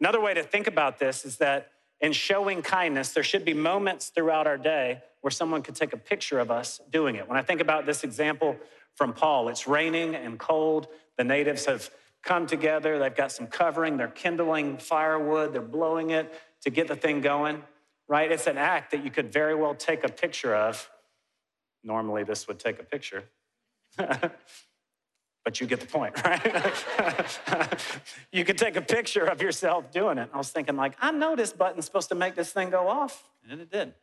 Another 0.01 0.21
way 0.21 0.35
to 0.35 0.43
think 0.43 0.67
about 0.67 0.99
this 0.99 1.25
is 1.25 1.39
that 1.39 1.73
in 2.01 2.13
showing 2.13 2.63
kindness, 2.63 3.13
there 3.13 3.25
should 3.25 3.45
be 3.45 3.55
moments 3.55 4.11
throughout 4.11 4.47
our 4.47 4.57
day 4.59 5.03
where 5.21 5.31
someone 5.33 5.63
could 5.63 5.75
take 5.75 5.93
a 5.93 5.97
picture 5.97 6.39
of 6.39 6.51
us 6.51 6.81
doing 6.91 7.17
it. 7.17 7.29
When 7.29 7.37
I 7.37 7.43
think 7.43 7.61
about 7.61 7.87
this 7.87 8.05
example 8.05 8.57
from 8.95 9.13
Paul, 9.13 9.49
it's 9.49 9.67
raining 9.67 10.15
and 10.15 10.39
cold. 10.39 10.87
The 11.17 11.25
natives 11.25 11.65
have 11.67 11.91
come 12.23 12.47
together, 12.47 12.99
they've 12.99 13.15
got 13.15 13.33
some 13.33 13.47
covering, 13.47 13.97
they're 13.97 14.09
kindling 14.09 14.79
firewood, 14.79 15.53
they're 15.53 15.63
blowing 15.63 16.11
it 16.11 16.33
to 16.63 16.71
get 16.71 16.89
the 16.89 16.97
thing 16.97 17.21
going, 17.21 17.63
right? 18.09 18.31
It's 18.31 18.47
an 18.47 18.59
act 18.59 18.91
that 18.91 19.05
you 19.05 19.11
could 19.11 19.33
very 19.33 19.55
well 19.55 19.75
take 19.75 20.05
a 20.05 20.09
picture 20.09 20.55
of. 20.55 20.91
Normally, 21.85 22.25
this 22.25 22.49
would 22.49 22.59
take 22.59 22.81
a 22.81 22.85
picture. 22.85 23.25
but 23.97 25.61
you 25.61 25.67
get 25.67 25.81
the 25.81 25.87
point, 25.87 26.23
right? 26.25 27.79
you 28.33 28.45
could 28.45 28.59
take 28.59 28.77
a 28.77 28.83
picture 28.83 29.25
of 29.25 29.41
yourself 29.41 29.91
doing 29.91 30.19
it. 30.19 30.29
I 30.33 30.37
was 30.37 30.51
thinking, 30.51 30.77
like, 30.77 30.95
I 31.01 31.11
know 31.11 31.37
this 31.37 31.53
button's 31.53 31.87
supposed 31.87 32.11
to 32.11 32.15
make 32.15 32.35
this 32.35 32.53
thing 32.53 32.71
go 32.71 32.89
off, 32.89 33.25
and 33.49 33.61
it 33.61 33.71
did. 33.71 33.95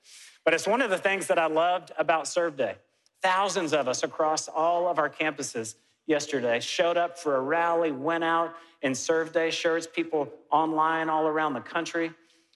But 0.44 0.54
it's 0.54 0.68
one 0.68 0.82
of 0.82 0.90
the 0.90 0.98
things 0.98 1.28
that 1.28 1.38
I 1.38 1.48
loved 1.48 1.92
about 1.98 2.28
Serve 2.28 2.56
Day. 2.58 2.76
Thousands 3.22 3.74
of 3.74 3.88
us 3.88 4.04
across 4.04 4.48
all 4.48 4.88
of 4.88 4.98
our 4.98 5.10
campuses 5.10 5.76
yesterday 6.08 6.60
showed 6.60 6.98
up 6.98 7.18
for 7.18 7.36
a 7.36 7.42
rally, 7.42 7.92
went 7.92 8.24
out 8.24 8.56
in 8.82 8.94
Serve 8.94 9.34
Day 9.34 9.52
shirts, 9.52 9.88
people 9.88 10.32
online 10.52 11.10
all 11.10 11.28
around 11.28 11.54
the 11.54 11.62
country. 11.62 12.12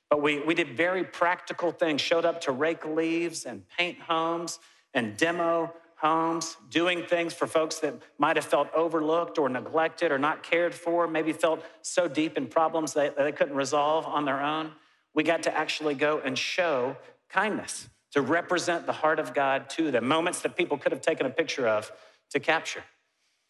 But 0.09 0.21
we, 0.21 0.39
we 0.39 0.55
did 0.55 0.75
very 0.75 1.03
practical 1.03 1.71
things, 1.71 2.01
showed 2.01 2.25
up 2.25 2.41
to 2.41 2.51
rake 2.51 2.85
leaves 2.85 3.45
and 3.45 3.63
paint 3.77 3.99
homes 3.99 4.59
and 4.93 5.15
demo 5.17 5.71
homes, 5.95 6.55
doing 6.69 7.03
things 7.03 7.33
for 7.33 7.45
folks 7.45 7.79
that 7.79 7.93
might 8.17 8.37
have 8.37 8.45
felt 8.45 8.73
overlooked 8.73 9.37
or 9.37 9.49
neglected 9.49 10.11
or 10.11 10.17
not 10.17 10.43
cared 10.43 10.73
for, 10.73 11.07
maybe 11.07 11.33
felt 11.33 11.63
so 11.81 12.07
deep 12.07 12.37
in 12.37 12.47
problems 12.47 12.93
that 12.93 13.17
they 13.17 13.31
couldn't 13.31 13.55
resolve 13.55 14.05
on 14.05 14.25
their 14.25 14.41
own. 14.41 14.71
We 15.13 15.23
got 15.23 15.43
to 15.43 15.55
actually 15.55 15.95
go 15.95 16.21
and 16.23 16.37
show 16.37 16.95
kindness 17.27 17.89
to 18.11 18.21
represent 18.21 18.85
the 18.85 18.93
heart 18.93 19.19
of 19.19 19.33
God 19.33 19.69
to 19.71 19.91
them, 19.91 20.07
moments 20.07 20.41
that 20.41 20.55
people 20.55 20.77
could 20.77 20.91
have 20.91 21.01
taken 21.01 21.25
a 21.25 21.29
picture 21.29 21.67
of 21.67 21.91
to 22.31 22.39
capture. 22.39 22.83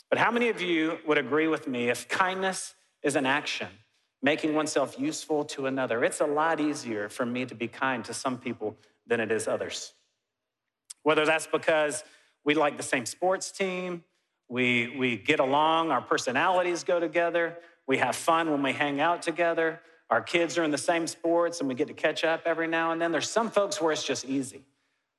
But 0.10 0.20
how 0.20 0.32
many 0.32 0.50
of 0.50 0.62
you 0.62 0.98
would 1.06 1.18
agree 1.18 1.48
with 1.48 1.68
me 1.68 1.90
if 1.90 2.08
kindness 2.08 2.74
is 3.04 3.16
an 3.16 3.26
action, 3.26 3.68
making 4.22 4.56
oneself 4.56 5.00
useful 5.00 5.46
to 5.46 5.68
another? 5.68 6.04
It's 6.04 6.20
a 6.22 6.26
lot 6.26 6.60
easier 6.60 7.10
for 7.10 7.26
me 7.26 7.46
to 7.46 7.56
be 7.56 7.68
kind 7.68 8.04
to 8.06 8.14
some 8.14 8.38
people 8.38 8.76
than 9.06 9.20
it 9.20 9.32
is 9.32 9.48
others. 9.48 9.94
Whether 11.04 11.26
that's 11.26 11.48
because 11.48 12.04
we 12.44 12.56
like 12.56 12.78
the 12.78 12.84
same 12.84 13.06
sports 13.06 13.52
team. 13.52 14.04
We, 14.48 14.96
we 14.98 15.18
get 15.18 15.40
along. 15.40 15.92
Our 15.92 16.02
personalities 16.02 16.84
go 16.84 17.00
together. 17.00 17.58
We 17.88 17.98
have 17.98 18.16
fun 18.16 18.50
when 18.50 18.64
we 18.64 18.74
hang 18.74 19.00
out 19.00 19.22
together. 19.22 19.82
Our 20.10 20.22
kids 20.22 20.58
are 20.58 20.64
in 20.64 20.72
the 20.72 20.78
same 20.78 21.06
sports 21.06 21.60
and 21.60 21.70
we 21.70 21.76
get 21.76 21.88
to 21.88 21.94
catch 21.94 22.24
up 22.24 22.42
every 22.46 22.68
now 22.68 22.92
and 22.92 23.02
then. 23.02 23.12
There's 23.12 23.30
some 23.30 23.52
folks 23.52 23.80
where 23.80 23.92
it's 23.92 24.04
just 24.04 24.26
easy. 24.26 24.64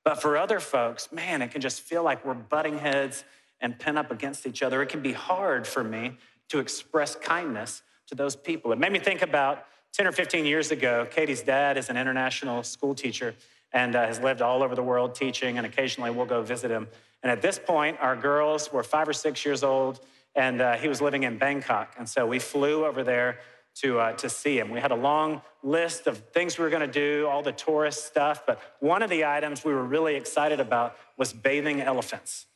But 0.05 0.21
for 0.21 0.37
other 0.37 0.59
folks, 0.59 1.13
man, 1.13 1.43
it 1.43 1.53
can 1.53 1.61
just 1.61 1.83
feel 1.83 2.03
like 2.03 2.25
we're 2.25 2.35
butting 2.35 2.79
heads 2.79 3.25
and 3.61 3.79
pin 3.79 3.97
up 3.97 4.11
against 4.11 4.47
each 4.47 4.63
other. 4.63 4.83
It 4.83 4.89
can 4.89 5.03
be 5.03 5.13
hard 5.13 5.67
for 5.67 5.85
me 5.85 6.17
to 6.49 6.59
express 6.59 7.15
kindness 7.17 7.83
to 8.09 8.15
those 8.15 8.37
people. 8.37 8.73
It 8.73 8.79
made 8.79 8.93
me 8.93 8.99
think 8.99 9.23
about 9.23 9.67
10 9.93 10.07
or 10.07 10.13
15 10.13 10.45
years 10.45 10.71
ago, 10.71 11.07
Katie's 11.11 11.43
dad 11.43 11.77
is 11.77 11.89
an 11.89 11.97
international 11.97 12.63
school 12.63 12.95
teacher 12.95 13.35
and 13.73 13.97
uh, 13.97 14.07
has 14.07 14.21
lived 14.21 14.41
all 14.41 14.63
over 14.63 14.75
the 14.75 14.83
world 14.83 15.15
teaching, 15.15 15.59
and 15.59 15.67
occasionally 15.67 16.11
we'll 16.11 16.27
go 16.27 16.43
visit 16.43 16.71
him. 16.71 16.89
And 17.23 17.31
at 17.31 17.43
this 17.43 17.59
point, 17.59 17.99
our 18.01 18.17
girls 18.17 18.73
were 18.73 18.83
five 18.83 19.09
or 19.09 19.13
six 19.13 19.45
years 19.45 19.63
old, 19.63 20.01
and 20.35 20.61
uh, 20.61 20.77
he 20.77 20.89
was 20.89 21.01
living 21.01 21.25
in 21.25 21.39
Bangkok. 21.39 21.95
And 21.99 22.09
so 22.09 22.27
we 22.27 22.39
flew 22.39 22.85
over 22.85 23.03
there 23.03 23.39
to, 23.77 23.99
uh, 23.99 24.13
to 24.15 24.29
see 24.29 24.59
him. 24.59 24.71
We 24.71 24.81
had 24.81 24.91
a 24.91 24.97
long 24.97 25.43
list 25.63 26.07
of 26.07 26.19
things 26.33 26.59
we 26.59 26.65
were 26.65 26.71
going 26.71 26.89
to 26.89 26.93
do, 26.93 27.27
all 27.29 27.43
the 27.43 27.53
tourist 27.53 28.07
stuff, 28.07 28.45
but 28.47 28.61
one 28.81 29.03
of 29.03 29.11
the 29.11 29.25
items 29.25 29.65
we 29.65 29.73
were 29.73 29.85
really 29.85 30.17
excited 30.17 30.61
about 30.61 30.97
was 31.17 31.33
bathing 31.33 31.81
elephants. 31.81 32.47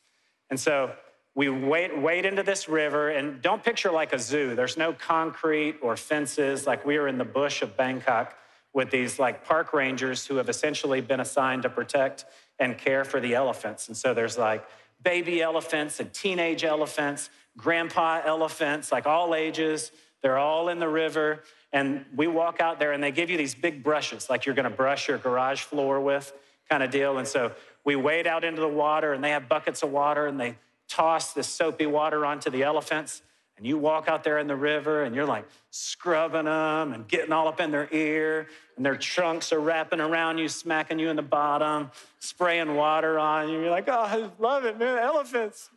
And 0.49 0.59
so 0.59 0.91
we 1.35 1.49
wade, 1.49 2.01
wade 2.01 2.25
into 2.25 2.43
this 2.43 2.69
river, 2.69 3.09
and 3.09 3.41
don't 3.41 3.63
picture 3.63 3.91
like 3.91 4.13
a 4.13 4.19
zoo. 4.19 4.55
There's 4.55 4.77
no 4.77 4.93
concrete 4.93 5.77
or 5.81 5.97
fences, 5.97 6.65
like 6.65 6.85
we 6.85 6.97
are 6.97 7.07
in 7.07 7.17
the 7.17 7.25
bush 7.25 7.61
of 7.61 7.75
Bangkok 7.75 8.35
with 8.73 8.91
these 8.91 9.19
like 9.19 9.45
park 9.45 9.73
rangers 9.73 10.25
who 10.27 10.35
have 10.35 10.49
essentially 10.49 11.01
been 11.01 11.19
assigned 11.19 11.63
to 11.63 11.69
protect 11.69 12.25
and 12.59 12.77
care 12.77 13.03
for 13.03 13.19
the 13.19 13.33
elephants. 13.33 13.87
And 13.87 13.97
so 13.97 14.13
there's 14.13 14.37
like 14.37 14.65
baby 15.01 15.41
elephants 15.41 15.99
and 15.99 16.13
teenage 16.13 16.63
elephants, 16.63 17.29
grandpa 17.57 18.21
elephants, 18.25 18.91
like 18.91 19.05
all 19.05 19.33
ages. 19.33 19.91
They're 20.21 20.37
all 20.37 20.69
in 20.69 20.79
the 20.79 20.89
river. 20.89 21.43
And 21.71 22.05
we 22.15 22.27
walk 22.27 22.59
out 22.59 22.79
there 22.79 22.91
and 22.91 23.03
they 23.03 23.11
give 23.11 23.29
you 23.29 23.37
these 23.37 23.55
big 23.55 23.83
brushes, 23.83 24.29
like 24.29 24.45
you're 24.45 24.55
gonna 24.55 24.69
brush 24.69 25.07
your 25.07 25.17
garage 25.17 25.61
floor 25.61 25.99
with, 25.99 26.33
kind 26.69 26.83
of 26.83 26.91
deal. 26.91 27.17
And 27.17 27.27
so 27.27 27.53
we 27.85 27.95
wade 27.95 28.27
out 28.27 28.43
into 28.43 28.59
the 28.59 28.67
water 28.67 29.13
and 29.13 29.23
they 29.23 29.29
have 29.29 29.47
buckets 29.47 29.83
of 29.83 29.91
water 29.91 30.25
and 30.27 30.39
they 30.39 30.57
toss 30.89 31.33
this 31.33 31.47
soapy 31.47 31.85
water 31.85 32.25
onto 32.25 32.49
the 32.49 32.63
elephants. 32.63 33.21
And 33.57 33.65
you 33.65 33.77
walk 33.77 34.09
out 34.09 34.25
there 34.25 34.37
in 34.39 34.47
the 34.47 34.55
river 34.55 35.03
and 35.03 35.15
you're 35.15 35.25
like 35.25 35.45
scrubbing 35.69 36.45
them 36.45 36.91
and 36.91 37.07
getting 37.07 37.31
all 37.31 37.47
up 37.47 37.61
in 37.61 37.71
their 37.71 37.87
ear, 37.91 38.47
and 38.75 38.85
their 38.85 38.97
trunks 38.97 39.53
are 39.53 39.59
wrapping 39.61 40.01
around 40.01 40.37
you, 40.37 40.49
smacking 40.49 40.99
you 40.99 41.09
in 41.09 41.15
the 41.15 41.21
bottom, 41.21 41.89
spraying 42.19 42.75
water 42.75 43.17
on 43.17 43.47
you. 43.47 43.61
You're 43.61 43.69
like, 43.69 43.87
oh, 43.87 43.93
I 43.93 44.29
love 44.39 44.65
it, 44.65 44.77
man, 44.77 44.97
elephants. 44.97 45.69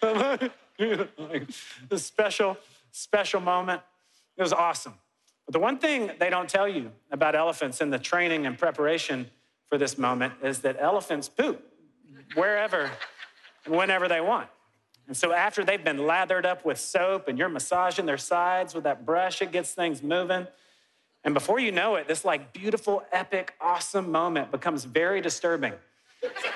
this 1.88 2.04
special, 2.04 2.56
special 2.92 3.40
moment. 3.40 3.82
It 4.36 4.42
was 4.42 4.52
awesome. 4.52 4.94
But 5.44 5.54
the 5.54 5.58
one 5.58 5.78
thing 5.78 6.12
they 6.20 6.30
don't 6.30 6.48
tell 6.48 6.68
you 6.68 6.92
about 7.10 7.34
elephants 7.34 7.80
in 7.80 7.90
the 7.90 7.98
training 7.98 8.46
and 8.46 8.56
preparation 8.56 9.28
for 9.68 9.78
this 9.78 9.98
moment 9.98 10.34
is 10.42 10.60
that 10.60 10.76
elephants 10.78 11.28
poop 11.28 11.62
wherever 12.34 12.90
and 13.64 13.76
whenever 13.76 14.08
they 14.08 14.20
want. 14.20 14.48
And 15.06 15.16
so 15.16 15.32
after 15.32 15.64
they've 15.64 15.82
been 15.82 16.06
lathered 16.06 16.44
up 16.44 16.64
with 16.64 16.78
soap 16.78 17.28
and 17.28 17.38
you're 17.38 17.48
massaging 17.48 18.04
their 18.04 18.18
sides 18.18 18.74
with 18.74 18.84
that 18.84 19.06
brush, 19.06 19.40
it 19.40 19.52
gets 19.52 19.72
things 19.72 20.02
moving. 20.02 20.46
And 21.24 21.34
before 21.34 21.58
you 21.58 21.72
know 21.72 21.96
it, 21.96 22.06
this 22.06 22.24
like 22.24 22.52
beautiful, 22.52 23.02
epic, 23.10 23.54
awesome 23.60 24.12
moment 24.12 24.50
becomes 24.50 24.84
very 24.84 25.20
disturbing 25.20 25.72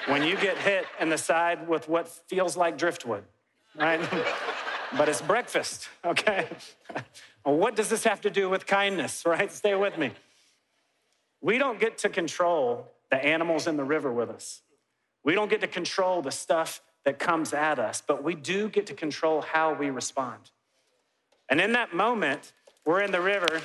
when 0.06 0.22
you 0.22 0.36
get 0.36 0.58
hit 0.58 0.84
in 1.00 1.08
the 1.08 1.18
side 1.18 1.66
with 1.68 1.88
what 1.88 2.08
feels 2.08 2.56
like 2.56 2.76
driftwood, 2.76 3.24
right? 3.74 4.00
but 4.96 5.08
it's 5.08 5.22
breakfast, 5.22 5.88
okay? 6.04 6.48
what 7.44 7.74
does 7.74 7.88
this 7.88 8.04
have 8.04 8.20
to 8.22 8.30
do 8.30 8.48
with 8.48 8.66
kindness, 8.66 9.22
right? 9.26 9.50
Stay 9.50 9.74
with 9.74 9.96
me. 9.96 10.12
We 11.40 11.58
don't 11.58 11.80
get 11.80 11.98
to 11.98 12.08
control 12.08 12.90
the 13.12 13.22
animals 13.22 13.66
in 13.66 13.76
the 13.76 13.84
river 13.84 14.10
with 14.10 14.30
us. 14.30 14.62
We 15.22 15.34
don't 15.34 15.50
get 15.50 15.60
to 15.60 15.66
control 15.66 16.22
the 16.22 16.30
stuff 16.30 16.80
that 17.04 17.18
comes 17.18 17.52
at 17.52 17.78
us, 17.78 18.02
but 18.04 18.24
we 18.24 18.34
do 18.34 18.70
get 18.70 18.86
to 18.86 18.94
control 18.94 19.42
how 19.42 19.74
we 19.74 19.90
respond. 19.90 20.50
And 21.50 21.60
in 21.60 21.72
that 21.72 21.94
moment, 21.94 22.54
we're 22.86 23.02
in 23.02 23.12
the 23.12 23.20
river. 23.20 23.60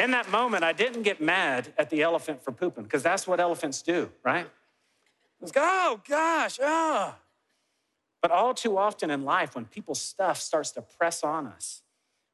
In 0.00 0.12
that 0.12 0.30
moment, 0.30 0.62
I 0.62 0.72
didn't 0.72 1.02
get 1.02 1.20
mad 1.20 1.74
at 1.76 1.90
the 1.90 2.02
elephant 2.02 2.44
for 2.44 2.52
pooping, 2.52 2.84
because 2.84 3.02
that's 3.02 3.26
what 3.26 3.40
elephants 3.40 3.82
do, 3.82 4.08
right? 4.22 4.46
It's 5.42 5.50
oh 5.56 6.00
gosh, 6.08 6.60
oh. 6.62 7.16
But 8.22 8.30
all 8.30 8.54
too 8.54 8.78
often 8.78 9.10
in 9.10 9.24
life, 9.24 9.56
when 9.56 9.64
people's 9.64 10.00
stuff 10.00 10.40
starts 10.40 10.70
to 10.72 10.82
press 10.82 11.24
on 11.24 11.48
us, 11.48 11.82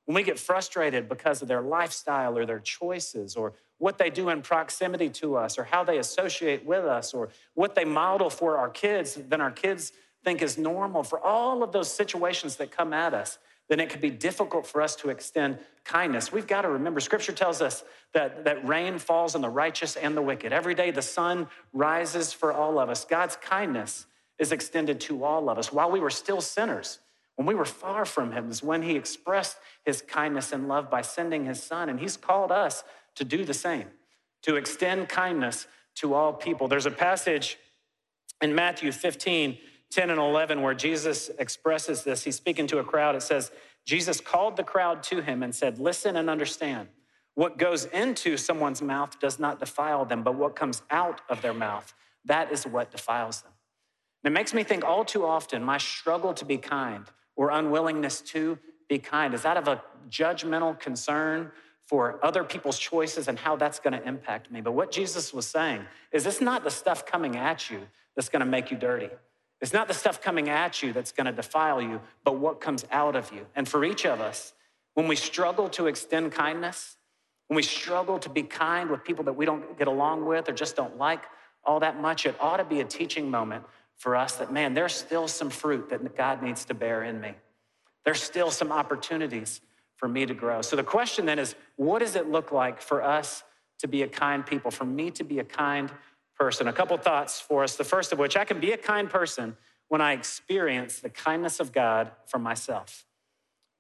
when 0.05 0.15
we 0.15 0.23
get 0.23 0.39
frustrated 0.39 1.09
because 1.09 1.41
of 1.41 1.49
their 1.49 1.63
lifestyle 1.63 2.37
or 2.37 2.45
their 2.45 2.61
choices 2.61 3.37
or 3.37 3.55
what 3.79 3.99
they 3.99 4.11
do 4.11 4.29
in 4.29 4.43
proximity 4.43 5.09
to 5.09 5.37
us 5.37 5.59
or 5.59 5.65
how 5.65 5.85
they 5.85 5.99
associate 5.99 6.67
with 6.67 6.85
us 6.85 7.15
or 7.15 7.31
what 7.55 7.75
they 7.75 7.85
model 7.85 8.29
for 8.29 8.59
our 8.59 8.69
kids, 8.69 9.15
then 9.29 9.41
our 9.41 9.51
kids 9.51 9.93
think 10.25 10.43
is 10.43 10.59
normal. 10.59 11.03
For 11.03 11.21
all 11.21 11.63
of 11.63 11.73
those 11.73 11.91
situations 11.91 12.57
that 12.57 12.71
come 12.71 12.93
at 12.93 13.15
us, 13.15 13.39
then 13.69 13.81
it 13.81 13.91
can 13.91 14.01
be 14.01 14.11
difficult 14.11 14.67
for 14.67 14.81
us 14.83 14.97
to 14.97 15.11
extend 15.11 15.59
kindness. 15.85 16.33
We've 16.33 16.47
got 16.47 16.63
to 16.63 16.71
remember, 16.71 17.01
scripture 17.01 17.33
tells 17.33 17.61
us 17.61 17.85
that, 18.15 18.45
that 18.45 18.67
rain 18.67 18.99
falls 18.99 19.35
on 19.35 19.43
the 19.43 19.49
righteous 19.49 19.95
and 19.97 20.17
the 20.17 20.23
wicked. 20.23 20.53
Every 20.53 20.75
day 20.75 20.91
the 20.91 21.03
sun 21.03 21.49
rises 21.73 22.33
for 22.33 22.53
all 22.53 22.79
of 22.79 22.89
us. 22.89 23.05
God's 23.05 23.37
kindness 23.37 24.07
is 24.39 24.53
extended 24.53 25.01
to 25.03 25.25
all 25.25 25.51
of 25.51 25.59
us. 25.59 25.73
While 25.73 25.91
we 25.91 26.01
were 26.01 26.11
still 26.11 26.41
sinners, 26.41 26.99
when 27.37 27.47
we 27.47 27.55
were 27.55 27.65
far 27.65 28.05
from 28.05 28.33
him, 28.33 28.51
is 28.51 28.63
when 28.63 28.83
he 28.83 28.97
expressed 28.97 29.59
his 29.85 30.03
kindness 30.03 30.53
and 30.53 30.67
love 30.67 30.91
by 30.91 31.03
sending 31.03 31.45
his 31.45 31.63
son. 31.63 31.89
And 31.89 32.01
he's 32.01 32.17
called 32.17 32.51
us 32.51 32.83
to 33.19 33.25
do 33.25 33.45
the 33.45 33.55
same, 33.55 33.87
to 34.43 34.57
extend 34.57 35.09
kindness 35.09 35.67
to 35.97 36.15
all 36.15 36.33
people. 36.33 36.69
There's 36.69 36.87
a 36.87 36.91
passage 36.91 37.59
in 38.41 38.55
Matthew 38.55 38.93
15, 38.93 39.59
10 39.91 40.11
and 40.11 40.19
11 40.19 40.63
where 40.63 40.75
Jesus 40.75 41.31
expresses 41.39 42.05
this. 42.05 42.25
He's 42.25 42.37
speaking 42.37 42.67
to 42.69 42.79
a 42.79 42.85
crowd. 42.85 43.15
It 43.17 43.23
says, 43.23 43.51
Jesus 43.85 44.21
called 44.21 44.57
the 44.57 44.65
crowd 44.65 45.03
to 45.05 45.21
him 45.21 45.43
and 45.43 45.55
said, 45.55 45.79
Listen 45.79 46.17
and 46.17 46.31
understand. 46.31 46.89
What 47.35 47.59
goes 47.59 47.85
into 47.87 48.37
someone's 48.37 48.83
mouth 48.83 49.19
does 49.21 49.39
not 49.39 49.61
defile 49.61 50.05
them, 50.05 50.23
but 50.23 50.35
what 50.35 50.57
comes 50.57 50.83
out 50.91 51.21
of 51.29 51.41
their 51.41 51.55
mouth, 51.55 51.95
that 52.25 52.51
is 52.51 52.67
what 52.67 52.91
defiles 52.91 53.43
them. 53.43 53.53
And 54.23 54.33
it 54.33 54.35
makes 54.35 54.53
me 54.53 54.65
think 54.65 54.85
all 54.85 55.05
too 55.05 55.25
often 55.25 55.63
my 55.63 55.79
struggle 55.79 56.35
to 56.35 56.45
be 56.45 56.59
kind 56.59 57.05
or 57.37 57.51
unwillingness 57.51 58.21
to 58.23 58.59
be 58.89 58.99
kind 58.99 59.35
is 59.35 59.45
out 59.45 59.57
of 59.57 59.69
a 59.69 59.83
judgmental 60.11 60.79
concern 60.79 61.53
for 61.89 62.21
other 62.23 62.45
people's 62.45 62.79
choices 62.79 63.29
and 63.29 63.39
how 63.39 63.57
that's 63.57 63.81
going 63.81 63.95
to 63.99 64.07
impact 64.07 64.51
me. 64.51 64.61
But 64.61 64.73
what 64.73 64.93
Jesus 64.93 65.33
was 65.33 65.47
saying 65.47 65.85
is 66.13 66.27
it's 66.27 66.43
not 66.43 66.63
the 66.63 66.71
stuff 66.71 67.07
coming 67.07 67.37
at 67.37 67.71
you 67.71 67.81
that's 68.15 68.29
going 68.29 68.41
to 68.41 68.47
make 68.47 68.71
you 68.71 68.77
dirty. 68.77 69.09
It's 69.63 69.73
not 69.73 69.89
the 69.89 69.95
stuff 69.95 70.21
coming 70.21 70.51
at 70.51 70.83
you 70.83 70.93
that's 70.93 71.13
going 71.13 71.25
to 71.27 71.33
defile 71.33 71.81
you, 71.81 72.01
but 72.25 72.39
what 72.39 72.61
comes 72.61 72.85
out 72.93 73.17
of 73.17 73.33
you. 73.33 73.47
And 73.57 73.67
for 73.67 73.85
each 73.85 74.05
of 74.05 74.21
us, 74.21 74.53
when 74.95 75.09
we 75.09 75.17
struggle 75.17 75.71
to 75.71 75.87
extend 75.87 76.33
kindness, 76.33 76.97
when 77.47 77.57
we 77.57 77.63
struggle 77.63 78.19
to 78.19 78.29
be 78.29 78.43
kind 78.43 78.91
with 78.91 79.03
people 79.03 79.25
that 79.25 79.33
we 79.33 79.47
don't 79.47 79.79
get 79.79 79.89
along 79.89 80.27
with 80.27 80.49
or 80.49 80.53
just 80.53 80.77
don't 80.77 80.99
like 80.99 81.25
all 81.65 81.81
that 81.81 82.01
much, 82.01 82.27
it 82.27 82.37
ought 82.39 82.59
to 82.59 82.65
be 82.65 82.81
a 82.81 82.85
teaching 82.85 83.31
moment 83.31 83.65
for 83.97 84.15
us 84.15 84.37
that, 84.37 84.53
man, 84.53 84.75
there's 84.75 84.95
still 84.95 85.27
some 85.27 85.49
fruit 85.49 85.89
that 85.89 86.17
God 86.17 86.43
needs 86.43 86.67
to 86.67 86.75
bear 86.75 87.03
in 87.03 87.21
me. 87.21 87.33
There's 88.05 88.23
still 88.23 88.51
some 88.51 88.71
opportunities 88.71 89.61
for 89.99 90.09
me 90.09 90.25
to 90.25 90.35
grow. 90.35 90.63
So 90.63 90.75
the 90.75 90.83
question 90.83 91.27
then 91.27 91.39
is 91.39 91.55
what 91.77 91.99
does 91.99 92.17
it 92.17 92.31
look 92.31 92.51
like 92.51 92.81
for 92.81 93.03
us 93.03 93.45
to 93.81 93.89
be 93.89 94.03
a 94.03 94.09
kind 94.09 94.45
people, 94.45 94.71
for 94.71 94.85
me 94.85 95.11
to 95.13 95.25
be 95.25 95.39
a 95.39 95.45
kind 95.45 95.91
person. 96.39 96.69
A 96.69 96.73
couple 96.73 96.97
thoughts 96.97 97.41
for 97.41 97.65
us. 97.65 97.77
The 97.77 97.85
first 97.85 98.13
of 98.13 98.19
which, 98.19 98.37
I 98.37 98.45
can 98.45 98.61
be 98.61 98.73
a 98.73 98.77
kind 98.77 99.11
person 99.11 99.57
when 99.89 100.01
I 100.01 100.13
experience 100.13 101.01
the 101.01 101.11
kindness 101.11 101.61
of 101.61 101.73
God 101.73 102.13
for 102.27 102.39
myself. 102.39 103.05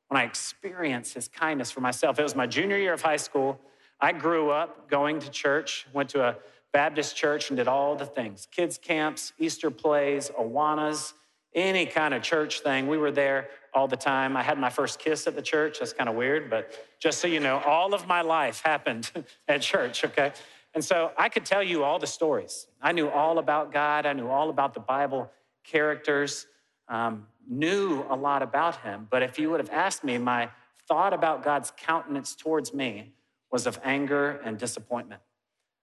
When 0.08 0.20
I 0.20 0.24
experience 0.24 1.12
his 1.12 1.28
kindness 1.28 1.70
for 1.70 1.80
myself. 1.80 2.18
It 2.18 2.22
was 2.22 2.34
my 2.34 2.46
junior 2.46 2.78
year 2.78 2.94
of 2.94 3.02
high 3.02 3.16
school. 3.16 3.60
I 4.00 4.12
grew 4.12 4.50
up 4.50 4.88
going 4.88 5.20
to 5.20 5.30
church, 5.30 5.86
went 5.92 6.08
to 6.10 6.24
a 6.24 6.36
Baptist 6.72 7.16
church 7.16 7.50
and 7.50 7.56
did 7.56 7.68
all 7.68 7.96
the 7.96 8.06
things 8.06 8.46
kids' 8.50 8.78
camps, 8.78 9.32
Easter 9.38 9.70
plays, 9.70 10.30
Awanas, 10.38 11.14
any 11.58 11.86
kind 11.86 12.14
of 12.14 12.22
church 12.22 12.60
thing. 12.60 12.86
We 12.86 12.98
were 12.98 13.10
there 13.10 13.48
all 13.74 13.88
the 13.88 13.96
time. 13.96 14.36
I 14.36 14.42
had 14.42 14.58
my 14.58 14.70
first 14.70 14.98
kiss 14.98 15.26
at 15.26 15.34
the 15.34 15.42
church. 15.42 15.78
That's 15.78 15.92
kind 15.92 16.08
of 16.08 16.14
weird, 16.14 16.48
but 16.50 16.72
just 16.98 17.20
so 17.20 17.28
you 17.28 17.40
know, 17.40 17.58
all 17.66 17.94
of 17.94 18.06
my 18.06 18.22
life 18.22 18.62
happened 18.64 19.10
at 19.48 19.62
church, 19.62 20.04
okay? 20.04 20.32
And 20.74 20.84
so 20.84 21.12
I 21.16 21.28
could 21.28 21.44
tell 21.44 21.62
you 21.62 21.84
all 21.84 21.98
the 21.98 22.06
stories. 22.06 22.66
I 22.80 22.92
knew 22.92 23.08
all 23.08 23.38
about 23.38 23.72
God, 23.72 24.06
I 24.06 24.12
knew 24.12 24.28
all 24.28 24.50
about 24.50 24.74
the 24.74 24.80
Bible 24.80 25.30
characters, 25.64 26.46
um, 26.88 27.26
knew 27.48 28.04
a 28.08 28.16
lot 28.16 28.42
about 28.42 28.80
Him. 28.82 29.08
But 29.10 29.22
if 29.22 29.38
you 29.38 29.50
would 29.50 29.60
have 29.60 29.70
asked 29.70 30.04
me, 30.04 30.18
my 30.18 30.50
thought 30.86 31.12
about 31.12 31.42
God's 31.42 31.72
countenance 31.76 32.34
towards 32.34 32.72
me 32.72 33.12
was 33.50 33.66
of 33.66 33.78
anger 33.84 34.40
and 34.44 34.58
disappointment. 34.58 35.20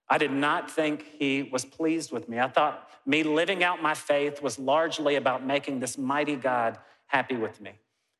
I 0.08 0.18
did 0.18 0.32
not 0.32 0.70
think 0.70 1.04
He 1.18 1.42
was 1.42 1.64
pleased 1.64 2.12
with 2.12 2.28
me. 2.28 2.38
I 2.38 2.48
thought 2.48 2.88
me 3.04 3.22
living 3.22 3.62
out 3.62 3.82
my 3.82 3.94
faith 3.94 4.42
was 4.42 4.58
largely 4.58 5.16
about 5.16 5.44
making 5.44 5.80
this 5.80 5.96
mighty 5.96 6.36
God 6.36 6.78
happy 7.06 7.36
with 7.36 7.60
me 7.60 7.72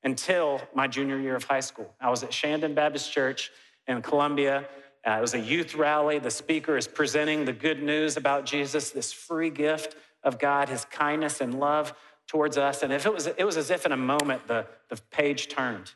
until 0.04 0.60
my 0.74 0.86
junior 0.86 1.18
year 1.18 1.36
of 1.36 1.44
high 1.44 1.60
school. 1.60 1.92
I 2.00 2.10
was 2.10 2.22
at 2.22 2.32
Shandon 2.32 2.74
Baptist 2.74 3.12
Church 3.12 3.50
in 3.88 4.02
Columbia 4.02 4.66
uh, 5.06 5.18
it 5.18 5.20
was 5.20 5.34
a 5.34 5.40
youth 5.40 5.76
rally. 5.76 6.18
The 6.18 6.30
speaker 6.30 6.76
is 6.76 6.88
presenting 6.88 7.44
the 7.44 7.52
good 7.52 7.80
news 7.80 8.16
about 8.16 8.44
Jesus, 8.44 8.90
this 8.90 9.12
free 9.12 9.50
gift 9.50 9.94
of 10.24 10.38
God, 10.38 10.68
his 10.68 10.84
kindness 10.86 11.40
and 11.40 11.60
love 11.60 11.94
towards 12.26 12.58
us. 12.58 12.82
And 12.82 12.92
if 12.92 13.06
it 13.06 13.14
was, 13.14 13.28
it 13.28 13.44
was 13.44 13.56
as 13.56 13.70
if 13.70 13.86
in 13.86 13.92
a 13.92 13.96
moment 13.96 14.48
the, 14.48 14.66
the 14.88 15.00
page 15.12 15.46
turned. 15.46 15.92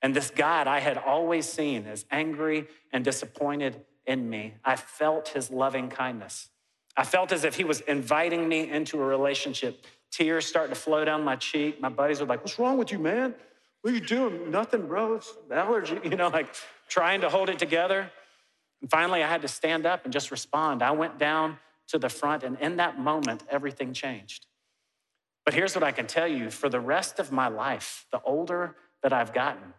And 0.00 0.16
this 0.16 0.30
God 0.30 0.66
I 0.66 0.80
had 0.80 0.96
always 0.96 1.46
seen 1.46 1.86
as 1.86 2.06
angry 2.10 2.66
and 2.92 3.04
disappointed 3.04 3.84
in 4.06 4.28
me, 4.28 4.54
I 4.64 4.76
felt 4.76 5.28
his 5.28 5.50
loving 5.50 5.88
kindness. 5.88 6.48
I 6.96 7.04
felt 7.04 7.32
as 7.32 7.44
if 7.44 7.56
he 7.56 7.64
was 7.64 7.80
inviting 7.82 8.48
me 8.48 8.70
into 8.70 9.00
a 9.00 9.04
relationship. 9.04 9.84
Tears 10.10 10.46
starting 10.46 10.74
to 10.74 10.80
flow 10.80 11.04
down 11.04 11.24
my 11.24 11.36
cheek. 11.36 11.80
My 11.80 11.88
buddies 11.88 12.20
were 12.20 12.26
like, 12.26 12.40
What's 12.40 12.58
wrong 12.58 12.78
with 12.78 12.90
you, 12.90 12.98
man? 12.98 13.34
What 13.82 13.92
are 13.92 13.94
you 13.94 14.00
doing? 14.00 14.50
Nothing, 14.50 14.86
bro. 14.86 15.14
It's 15.14 15.32
allergy, 15.50 16.00
you 16.04 16.16
know, 16.16 16.28
like 16.28 16.54
trying 16.88 17.20
to 17.20 17.28
hold 17.28 17.50
it 17.50 17.58
together. 17.58 18.10
And 18.80 18.90
finally, 18.90 19.22
I 19.22 19.28
had 19.28 19.42
to 19.42 19.48
stand 19.48 19.86
up 19.86 20.04
and 20.04 20.12
just 20.12 20.30
respond. 20.30 20.82
I 20.82 20.92
went 20.92 21.18
down 21.18 21.58
to 21.88 21.98
the 21.98 22.08
front, 22.08 22.42
and 22.42 22.58
in 22.60 22.76
that 22.76 22.98
moment, 22.98 23.44
everything 23.48 23.92
changed. 23.92 24.46
But 25.44 25.54
here's 25.54 25.74
what 25.74 25.84
I 25.84 25.92
can 25.92 26.06
tell 26.06 26.26
you 26.26 26.50
for 26.50 26.68
the 26.68 26.80
rest 26.80 27.20
of 27.20 27.30
my 27.30 27.46
life, 27.46 28.06
the 28.10 28.20
older 28.22 28.74
that 29.02 29.12
I've 29.12 29.32
gotten, 29.32 29.74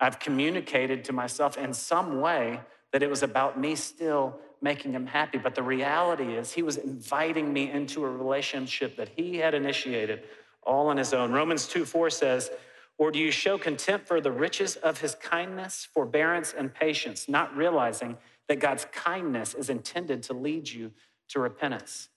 I've 0.00 0.18
communicated 0.18 1.04
to 1.04 1.12
myself 1.12 1.56
in 1.56 1.72
some 1.72 2.20
way 2.20 2.60
that 2.96 3.02
it 3.02 3.10
was 3.10 3.22
about 3.22 3.60
me 3.60 3.74
still 3.74 4.38
making 4.62 4.90
him 4.92 5.04
happy. 5.04 5.36
But 5.36 5.54
the 5.54 5.62
reality 5.62 6.32
is, 6.34 6.54
he 6.54 6.62
was 6.62 6.78
inviting 6.78 7.52
me 7.52 7.70
into 7.70 8.02
a 8.02 8.10
relationship 8.10 8.96
that 8.96 9.10
he 9.10 9.36
had 9.36 9.52
initiated 9.52 10.22
all 10.62 10.88
on 10.88 10.96
his 10.96 11.12
own. 11.12 11.30
Romans 11.30 11.68
2 11.68 11.84
4 11.84 12.08
says, 12.08 12.50
Or 12.96 13.10
do 13.10 13.18
you 13.18 13.30
show 13.30 13.58
contempt 13.58 14.08
for 14.08 14.22
the 14.22 14.32
riches 14.32 14.76
of 14.76 14.98
his 15.02 15.14
kindness, 15.14 15.86
forbearance, 15.92 16.54
and 16.56 16.72
patience, 16.72 17.28
not 17.28 17.54
realizing 17.54 18.16
that 18.48 18.60
God's 18.60 18.86
kindness 18.86 19.52
is 19.52 19.68
intended 19.68 20.22
to 20.22 20.32
lead 20.32 20.66
you 20.66 20.90
to 21.28 21.38
repentance. 21.38 22.08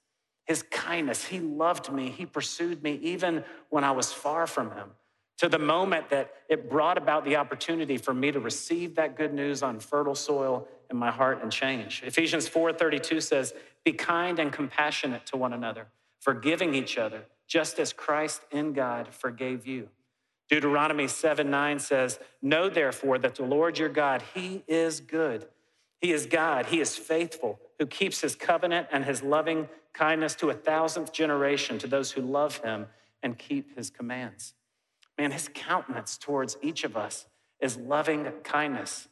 His 0.46 0.64
kindness, 0.64 1.26
He 1.26 1.42
loved 1.42 1.92
me, 1.92 2.10
He 2.10 2.26
pursued 2.26 2.82
me 2.84 3.00
even 3.02 3.44
when 3.68 3.84
I 3.84 3.92
was 3.92 4.14
far 4.14 4.48
from 4.48 4.72
Him, 4.72 4.92
to 5.40 5.50
the 5.50 5.60
moment 5.60 6.10
that 6.10 6.34
it 6.50 6.70
brought 6.70 6.98
about 6.98 7.26
the 7.26 7.36
opportunity 7.36 7.98
for 7.98 8.14
me 8.14 8.32
to 8.32 8.40
receive 8.40 8.96
that 8.96 9.16
good 9.18 9.34
news 9.34 9.64
on 9.64 9.80
fertile 9.80 10.16
soil 10.16 10.68
in 10.90 10.98
my 10.98 11.12
heart 11.12 11.42
and 11.42 11.52
change. 11.52 12.04
Ephesians 12.06 12.48
4:32 12.48 13.22
says, 13.22 13.54
"Be 13.84 13.94
kind 13.94 14.40
and 14.40 14.52
compassionate 14.52 15.26
to 15.28 15.38
one 15.38 15.54
another, 15.54 15.88
forgiving 16.20 16.74
each 16.74 16.98
other, 16.98 17.26
just 17.48 17.80
as 17.80 17.94
Christ 17.94 18.46
in 18.52 18.74
God 18.74 19.14
forgave 19.14 19.66
you." 19.66 19.90
Deuteronomy 20.50 21.08
7 21.08 21.50
9 21.50 21.80
says, 21.80 22.20
Know 22.42 22.70
therefore 22.70 23.20
that 23.20 23.36
the 23.36 23.44
Lord 23.44 23.78
your 23.78 23.90
God, 23.90 24.24
He 24.34 24.64
is 24.68 25.00
good 25.00 25.48
he 26.00 26.14
is 26.14 26.26
God. 26.26 26.68
He 26.68 26.80
is 26.80 26.96
faithful, 26.96 27.60
who 27.78 27.86
keeps 27.86 28.22
his 28.22 28.36
covenant 28.36 28.88
and 28.92 29.04
his 29.04 29.22
loving 29.22 29.68
kindness 29.94 30.36
to 30.36 30.50
a 30.50 30.54
thousandth 30.54 31.12
generation 31.12 31.78
to 31.80 31.88
those 31.88 32.12
who 32.12 32.22
love 32.22 32.58
him 32.58 32.88
and 33.22 33.38
keep 33.38 33.76
his 33.76 33.90
commands. 33.90 34.54
Man, 35.20 35.32
his 35.32 35.50
countenance 35.54 36.18
towards 36.18 36.58
each 36.62 36.84
of 36.84 36.98
us 36.98 37.28
is 37.60 37.78
loving 37.78 38.26
kindness. 38.44 39.08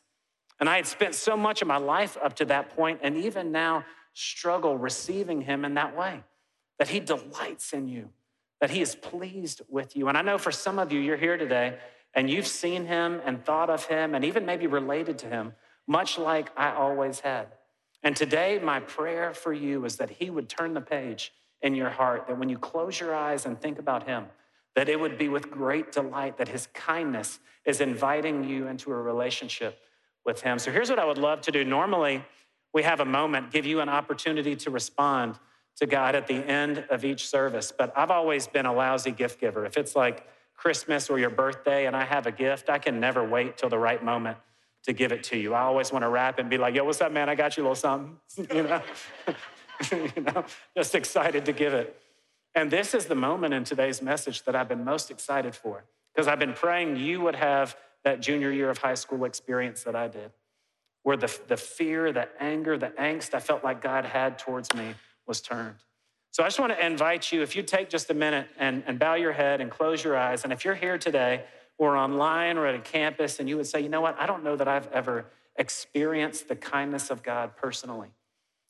And 0.60 0.68
I 0.70 0.78
had 0.78 0.88
spent 0.88 1.14
so 1.14 1.38
much 1.38 1.62
of 1.62 1.68
my 1.68 1.78
life 1.78 2.18
up 2.24 2.36
to 2.38 2.46
that 2.46 2.76
point, 2.76 3.02
and 3.04 3.18
even 3.18 3.52
now 3.52 3.86
struggle 4.14 4.78
receiving 4.78 5.42
him 5.42 5.66
in 5.66 5.76
that 5.76 5.96
way 5.96 6.24
that 6.80 6.88
he 6.88 7.00
delights 7.00 7.74
in 7.74 7.88
you, 7.88 8.10
that 8.62 8.72
he 8.72 8.82
is 8.82 8.96
pleased 8.96 9.62
with 9.70 9.96
you. 9.96 10.08
And 10.08 10.18
I 10.18 10.22
know 10.24 10.40
for 10.40 10.52
some 10.52 10.80
of 10.80 10.92
you, 10.92 11.00
you're 11.00 11.18
here 11.18 11.38
today 11.38 11.78
and 12.16 12.30
you've 12.30 12.48
seen 12.48 12.86
him 12.86 13.22
and 13.26 13.44
thought 13.44 13.70
of 13.70 13.86
him 13.86 14.16
and 14.16 14.26
even 14.26 14.46
maybe 14.46 14.66
related 14.66 15.20
to 15.20 15.28
him 15.28 15.54
much 15.88 16.18
like 16.18 16.52
I 16.58 16.72
always 16.72 17.20
had. 17.22 17.48
And 18.04 18.16
today, 18.16 18.60
my 18.62 18.80
prayer 18.80 19.34
for 19.34 19.54
you 19.54 19.86
is 19.86 19.96
that 19.98 20.10
He 20.10 20.30
would 20.30 20.50
turn 20.50 20.74
the 20.74 20.82
page 20.82 21.34
in 21.62 21.74
your 21.74 21.90
heart, 21.90 22.28
that 22.28 22.38
when 22.38 22.50
you 22.50 22.58
close 22.58 23.00
your 23.00 23.16
eyes 23.16 23.46
and 23.46 23.60
think 23.60 23.80
about 23.80 24.08
Him, 24.08 24.26
that 24.78 24.88
it 24.88 25.00
would 25.00 25.18
be 25.18 25.28
with 25.28 25.50
great 25.50 25.92
delight 25.92 26.38
that 26.38 26.48
His 26.48 26.68
kindness 26.68 27.40
is 27.66 27.82
inviting 27.82 28.44
you 28.44 28.68
into 28.68 28.92
a 28.92 28.96
relationship 28.96 29.80
with 30.24 30.42
Him. 30.42 30.60
So 30.60 30.72
here's 30.72 30.92
what 30.92 31.00
I 31.00 31.06
would 31.06 31.18
love 31.18 31.42
to 31.42 31.52
do. 31.52 31.66
Normally, 31.66 32.24
we 32.76 32.84
have 32.84 33.00
a 33.00 33.06
moment, 33.06 33.50
give 33.50 33.66
you 33.66 33.80
an 33.82 33.90
opportunity 33.90 34.56
to 34.58 34.70
respond 34.70 35.40
to 35.78 35.88
God 35.88 36.14
at 36.14 36.28
the 36.28 36.36
end 36.36 36.86
of 36.92 37.04
each 37.04 37.28
service. 37.28 37.74
But 37.76 37.92
I've 37.98 38.12
always 38.12 38.46
been 38.46 38.68
a 38.68 38.74
lousy 38.74 39.10
gift 39.10 39.42
giver. 39.42 39.66
If 39.66 39.78
it's 39.78 39.96
like 39.96 40.28
Christmas 40.56 41.10
or 41.10 41.18
your 41.18 41.32
birthday 41.32 41.88
and 41.88 41.96
I 41.96 42.06
have 42.06 42.28
a 42.28 42.32
gift, 42.32 42.70
I 42.70 42.78
can 42.78 43.00
never 43.00 43.28
wait 43.28 43.58
till 43.58 43.70
the 43.70 43.80
right 43.80 44.04
moment 44.04 44.38
to 44.84 44.94
give 44.94 45.12
it 45.12 45.24
to 45.24 45.38
you. 45.38 45.56
I 45.56 45.62
always 45.62 45.92
want 45.92 46.04
to 46.04 46.10
rap 46.10 46.38
and 46.38 46.52
be 46.52 46.60
like, 46.60 46.76
yo, 46.76 46.84
what's 46.84 47.02
up, 47.02 47.12
man? 47.12 47.30
I 47.30 47.34
got 47.34 47.58
you 47.58 47.64
a 47.64 47.66
little 47.66 47.74
something. 47.74 48.16
you 48.54 48.62
know? 48.62 48.82
you 49.92 50.22
know, 50.22 50.46
just 50.76 50.94
excited 50.94 51.46
to 51.46 51.52
give 51.52 51.74
it. 51.74 52.00
And 52.58 52.72
this 52.72 52.96
is 52.96 53.06
the 53.06 53.14
moment 53.14 53.54
in 53.54 53.64
today's 53.64 54.02
message 54.02 54.42
that 54.46 54.56
I've 54.56 54.68
been 54.68 54.84
most 54.84 55.12
excited 55.12 55.54
for 55.54 55.84
because 56.12 56.28
I've 56.28 56.40
been 56.40 56.54
praying 56.54 56.96
you 56.96 57.22
would 57.22 57.36
have 57.36 57.78
that 58.04 58.20
junior 58.20 58.52
year 58.52 58.72
of 58.72 58.80
high 58.80 58.96
school 58.96 59.26
experience 59.26 59.84
that 59.84 59.96
I 59.96 60.08
did, 60.08 60.32
where 61.04 61.16
the, 61.16 61.32
the 61.48 61.56
fear, 61.56 62.12
the 62.12 62.28
anger, 62.40 62.76
the 62.76 62.90
angst 63.00 63.36
I 63.36 63.42
felt 63.42 63.64
like 63.64 63.80
God 63.80 64.06
had 64.06 64.40
towards 64.40 64.74
me 64.74 64.96
was 65.28 65.40
turned. 65.40 65.76
So 66.32 66.42
I 66.42 66.48
just 66.48 66.60
want 66.60 66.74
to 66.74 66.84
invite 66.84 67.32
you, 67.32 67.44
if 67.44 67.56
you 67.56 67.62
take 67.62 67.92
just 67.92 68.10
a 68.10 68.16
minute 68.16 68.48
and, 68.58 68.84
and 68.88 68.98
bow 68.98 69.14
your 69.14 69.34
head 69.34 69.62
and 69.62 69.70
close 69.70 70.04
your 70.04 70.18
eyes, 70.18 70.44
and 70.44 70.52
if 70.52 70.66
you're 70.66 70.74
here 70.74 70.98
today 70.98 71.44
or 71.78 71.96
online 71.96 72.58
or 72.58 72.66
at 72.66 72.74
a 72.74 72.80
campus 72.80 73.40
and 73.40 73.48
you 73.48 73.56
would 73.58 73.68
say, 73.68 73.82
you 73.82 73.90
know 73.90 74.02
what, 74.02 74.20
I 74.20 74.26
don't 74.26 74.44
know 74.44 74.56
that 74.56 74.68
I've 74.68 74.92
ever 74.92 75.26
experienced 75.58 76.48
the 76.48 76.56
kindness 76.56 77.12
of 77.12 77.22
God 77.22 77.56
personally. 77.56 78.10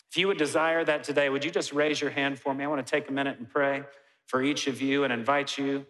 If 0.10 0.17
you 0.17 0.28
would 0.28 0.38
desire 0.38 0.84
that 0.86 1.04
today, 1.04 1.30
would 1.30 1.43
you 1.43 1.52
just 1.52 1.74
raise 1.74 2.00
your 2.00 2.12
hand 2.12 2.39
for 2.39 2.54
me? 2.54 2.63
I 2.63 2.67
want 2.67 2.86
to 2.86 2.89
take 2.89 3.10
a 3.10 3.13
minute 3.13 3.38
and 3.38 3.50
pray 3.50 3.84
for 4.26 4.41
each 4.41 4.67
of 4.67 4.82
you 4.82 5.04
and 5.04 5.12
invite 5.12 5.58
you 5.58 5.86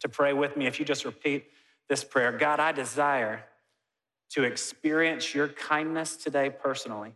to 0.00 0.08
pray 0.08 0.32
with 0.32 0.56
me. 0.56 0.66
If 0.66 0.78
you 0.78 0.84
just 0.84 1.04
repeat 1.04 1.46
this 1.88 2.04
prayer 2.04 2.32
God, 2.32 2.60
I 2.60 2.72
desire 2.72 3.44
to 4.30 4.42
experience 4.44 5.34
your 5.34 5.48
kindness 5.48 6.16
today 6.16 6.50
personally 6.50 7.12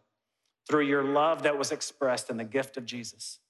through 0.69 0.85
your 0.85 1.03
love 1.03 1.43
that 1.43 1.59
was 1.59 1.73
expressed 1.73 2.31
in 2.31 2.37
the 2.37 2.45
gift 2.45 2.77
of 2.77 2.85
Jesus. 2.85 3.41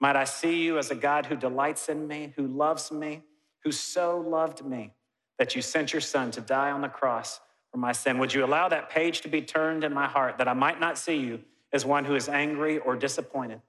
Might 0.00 0.16
I 0.16 0.24
see 0.24 0.62
you 0.62 0.78
as 0.78 0.90
a 0.90 0.94
God 0.94 1.26
who 1.26 1.36
delights 1.36 1.88
in 1.88 2.06
me, 2.06 2.32
who 2.36 2.46
loves 2.46 2.90
me, 2.92 3.22
who 3.64 3.72
so 3.72 4.18
loved 4.18 4.64
me 4.64 4.92
that 5.38 5.54
you 5.54 5.62
sent 5.62 5.92
your 5.92 6.00
son 6.00 6.30
to 6.30 6.40
die 6.40 6.70
on 6.70 6.80
the 6.80 6.88
cross 6.88 7.40
for 7.70 7.78
my 7.78 7.92
sin. 7.92 8.18
Would 8.18 8.32
you 8.32 8.44
allow 8.44 8.68
that 8.68 8.90
page 8.90 9.20
to 9.22 9.28
be 9.28 9.42
turned 9.42 9.84
in 9.84 9.92
my 9.92 10.06
heart 10.06 10.38
that 10.38 10.48
I 10.48 10.54
might 10.54 10.80
not 10.80 10.96
see 10.96 11.16
you 11.16 11.40
as 11.72 11.84
one 11.84 12.04
who 12.04 12.14
is 12.14 12.28
angry 12.28 12.78
or 12.78 12.96
disappointed, 12.96 13.60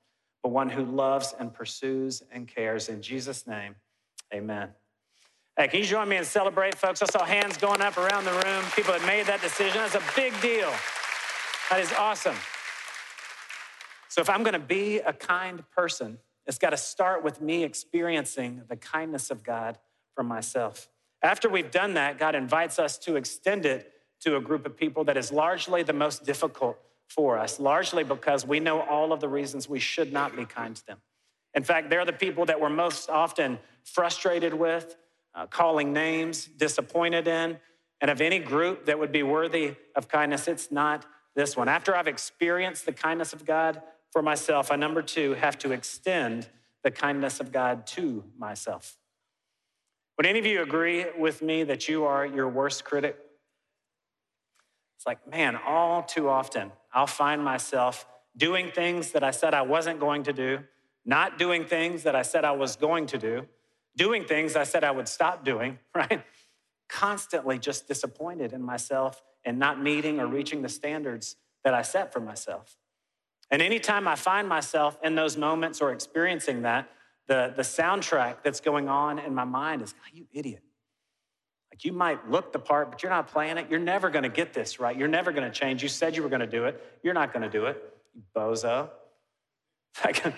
but 0.44 0.50
one 0.50 0.70
who 0.70 0.84
loves 0.84 1.34
and 1.40 1.54
pursues 1.54 2.24
and 2.32 2.48
cares? 2.48 2.90
In 2.90 3.02
Jesus' 3.02 3.48
name, 3.48 3.76
amen. 4.34 4.70
Hey, 5.58 5.68
can 5.68 5.80
you 5.80 5.86
join 5.86 6.08
me 6.08 6.18
and 6.18 6.26
celebrate, 6.26 6.76
folks? 6.76 7.02
I 7.02 7.08
saw 7.08 7.26
hands 7.26 7.58
going 7.58 7.82
up 7.82 7.98
around 7.98 8.26
the 8.26 8.32
room. 8.32 8.64
People 8.76 8.94
had 8.94 9.06
made 9.08 9.26
that 9.26 9.42
decision. 9.42 9.78
That's 9.78 9.96
a 9.96 10.04
big 10.16 10.40
deal. 10.40 10.72
That 11.72 11.80
is 11.80 11.92
awesome. 11.94 12.36
So, 14.08 14.22
if 14.22 14.30
I'm 14.30 14.44
going 14.44 14.54
to 14.54 14.60
be 14.60 15.00
a 15.00 15.14
kind 15.14 15.64
person, 15.72 16.20
it's 16.46 16.60
got 16.60 16.70
to 16.70 16.78
start 16.78 17.24
with 17.24 17.42
me 17.42 17.64
experiencing 17.64 18.62
the 18.70 18.76
kindness 18.76 19.32
of 19.32 19.44
God 19.44 19.80
for 20.16 20.24
myself. 20.24 20.88
After 21.22 21.50
we've 21.50 21.72
done 21.72 21.96
that, 21.96 22.20
God 22.20 22.36
invites 22.36 22.80
us 22.80 22.98
to 23.00 23.16
extend 23.16 23.66
it 23.66 23.92
to 24.22 24.38
a 24.38 24.42
group 24.42 24.66
of 24.66 24.78
people 24.78 25.04
that 25.06 25.18
is 25.18 25.32
largely 25.32 25.84
the 25.84 25.94
most 25.94 26.24
difficult 26.24 26.78
for 27.08 27.38
us, 27.38 27.60
largely 27.60 28.04
because 28.04 28.46
we 28.46 28.60
know 28.60 28.82
all 28.82 29.14
of 29.14 29.20
the 29.20 29.30
reasons 29.30 29.68
we 29.68 29.80
should 29.80 30.12
not 30.12 30.36
be 30.36 30.46
kind 30.46 30.76
to 30.76 30.86
them. 30.86 30.98
In 31.54 31.64
fact, 31.64 31.90
they're 31.90 32.06
the 32.06 32.14
people 32.14 32.46
that 32.46 32.60
we're 32.60 32.70
most 32.70 33.10
often 33.10 33.60
frustrated 33.84 34.54
with, 34.54 34.96
uh, 35.34 35.48
calling 35.48 35.94
names, 35.94 36.46
disappointed 36.46 37.28
in. 37.28 37.60
And 38.00 38.12
of 38.12 38.22
any 38.22 38.40
group 38.40 38.86
that 38.86 39.00
would 39.00 39.12
be 39.12 39.24
worthy 39.24 39.76
of 39.96 40.08
kindness, 40.08 40.48
it's 40.48 40.72
not 40.72 41.06
this 41.36 41.58
one. 41.58 41.68
After 41.68 41.96
I've 41.96 42.08
experienced 42.08 42.86
the 42.86 42.94
kindness 42.94 43.34
of 43.34 43.46
God 43.46 43.82
for 44.12 44.22
myself, 44.22 44.72
I, 44.72 44.76
number 44.76 45.02
two, 45.02 45.34
have 45.34 45.58
to 45.60 45.72
extend 45.72 46.48
the 46.84 46.92
kindness 46.92 47.40
of 47.40 47.52
God 47.52 47.88
to 47.88 48.24
myself. 48.38 48.98
Would 50.18 50.26
any 50.26 50.40
of 50.40 50.46
you 50.46 50.62
agree 50.62 51.06
with 51.18 51.42
me 51.42 51.64
that 51.64 51.88
you 51.88 52.06
are 52.06 52.26
your 52.26 52.48
worst 52.48 52.84
critic? 52.84 53.18
It's 54.96 55.06
like, 55.06 55.28
man, 55.28 55.56
all 55.56 56.02
too 56.02 56.28
often, 56.28 56.72
I'll 56.98 57.06
find 57.06 57.44
myself 57.44 58.08
doing 58.36 58.72
things 58.72 59.12
that 59.12 59.24
I 59.24 59.30
said 59.30 59.54
I 59.54 59.62
wasn't 59.62 60.00
going 60.00 60.24
to 60.24 60.34
do, 60.34 60.62
not 61.06 61.38
doing 61.38 61.64
things 61.64 62.02
that 62.04 62.16
I 62.16 62.24
said 62.24 62.44
I 62.44 62.54
was 62.54 62.76
going 62.76 63.06
to 63.08 63.20
do, 63.20 63.46
doing 63.96 64.26
things 64.26 64.56
I 64.56 64.64
said 64.64 64.84
I 64.84 64.90
would 64.90 65.08
stop 65.08 65.46
doing, 65.46 65.78
right? 65.96 66.24
Constantly 66.90 67.60
just 67.60 67.88
disappointed 67.88 68.52
in 68.52 68.64
myself 68.64 69.22
and 69.46 69.60
not 69.60 69.80
meeting 69.80 70.20
or 70.20 70.26
reaching 70.26 70.64
the 70.64 70.70
standards 70.70 71.36
that 71.64 71.76
I 71.76 71.84
set 71.84 72.12
for 72.12 72.20
myself. 72.20 72.76
And 73.52 73.62
anytime 73.62 74.08
I 74.08 74.16
find 74.16 74.50
myself 74.50 74.98
in 75.04 75.14
those 75.14 75.38
moments 75.38 75.82
or 75.82 75.92
experiencing 75.92 76.64
that, 76.64 76.90
the, 77.28 77.54
the 77.56 77.62
soundtrack 77.62 78.38
that's 78.42 78.60
going 78.60 78.90
on 78.90 79.20
in 79.20 79.36
my 79.36 79.44
mind 79.44 79.84
is, 79.84 79.94
you 80.12 80.26
idiot. 80.34 80.64
Like 81.78 81.86
you 81.86 81.94
might 81.94 82.28
look 82.28 82.54
the 82.54 82.58
part, 82.58 82.90
but 82.90 83.04
you're 83.04 83.12
not 83.12 83.28
playing 83.28 83.60
it. 83.60 83.68
You're 83.70 83.78
never 83.78 84.10
going 84.10 84.24
to 84.24 84.30
get 84.30 84.52
this 84.52 84.80
right. 84.80 84.98
You're 84.98 85.08
never 85.08 85.32
going 85.32 85.44
to 85.44 85.52
change. 85.52 85.84
You 85.84 85.90
said 85.90 86.16
you 86.16 86.24
were 86.24 86.30
going 86.30 86.42
to 86.42 86.48
do 86.48 86.66
it. 86.66 86.84
You're 87.04 87.14
not 87.14 87.32
going 87.32 87.44
to 87.44 87.50
do 87.52 87.68
it, 87.68 87.94
you 88.16 88.24
bozo. 88.36 88.90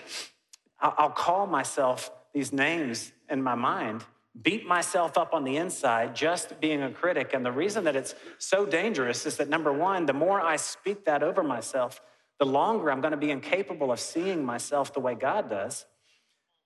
I'll 0.80 1.08
call 1.08 1.46
myself 1.46 2.10
these 2.34 2.52
names 2.52 3.12
in 3.30 3.42
my 3.42 3.54
mind, 3.54 4.04
beat 4.42 4.66
myself 4.66 5.16
up 5.16 5.32
on 5.32 5.44
the 5.44 5.56
inside 5.56 6.14
just 6.14 6.60
being 6.60 6.82
a 6.82 6.90
critic. 6.90 7.30
And 7.32 7.42
the 7.42 7.52
reason 7.52 7.84
that 7.84 7.96
it's 7.96 8.14
so 8.36 8.66
dangerous 8.66 9.24
is 9.24 9.38
that 9.38 9.48
number 9.48 9.72
one, 9.72 10.04
the 10.04 10.12
more 10.12 10.42
I 10.42 10.56
speak 10.56 11.06
that 11.06 11.22
over 11.22 11.42
myself, 11.42 12.02
the 12.38 12.44
longer 12.44 12.92
I'm 12.92 13.00
going 13.00 13.12
to 13.12 13.16
be 13.16 13.30
incapable 13.30 13.90
of 13.90 13.98
seeing 13.98 14.44
myself 14.44 14.92
the 14.92 15.00
way 15.00 15.14
God 15.14 15.48
does. 15.48 15.86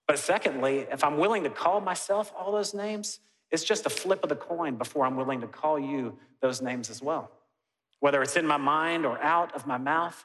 But 0.09 0.19
secondly, 0.19 0.89
if 0.91 1.05
I'm 1.05 1.19
willing 1.19 1.45
to 1.45 1.51
call 1.51 1.81
myself 1.81 2.33
all 2.37 2.51
those 2.51 2.75
names, 2.75 3.21
it's 3.55 3.63
just 3.63 3.87
a 3.87 3.91
flip 3.91 4.25
of 4.25 4.29
the 4.29 4.37
coin 4.37 4.75
before 4.75 5.07
I'm 5.07 5.17
willing 5.17 5.41
to 5.43 5.47
call 5.47 5.79
you 5.79 6.19
those 6.41 6.61
names 6.61 6.91
as 6.91 7.01
well. 7.01 7.31
Whether 8.01 8.21
it's 8.21 8.35
in 8.37 8.47
my 8.47 8.57
mind 8.57 9.07
or 9.07 9.23
out 9.23 9.55
of 9.55 9.65
my 9.65 9.79
mouth, 9.79 10.25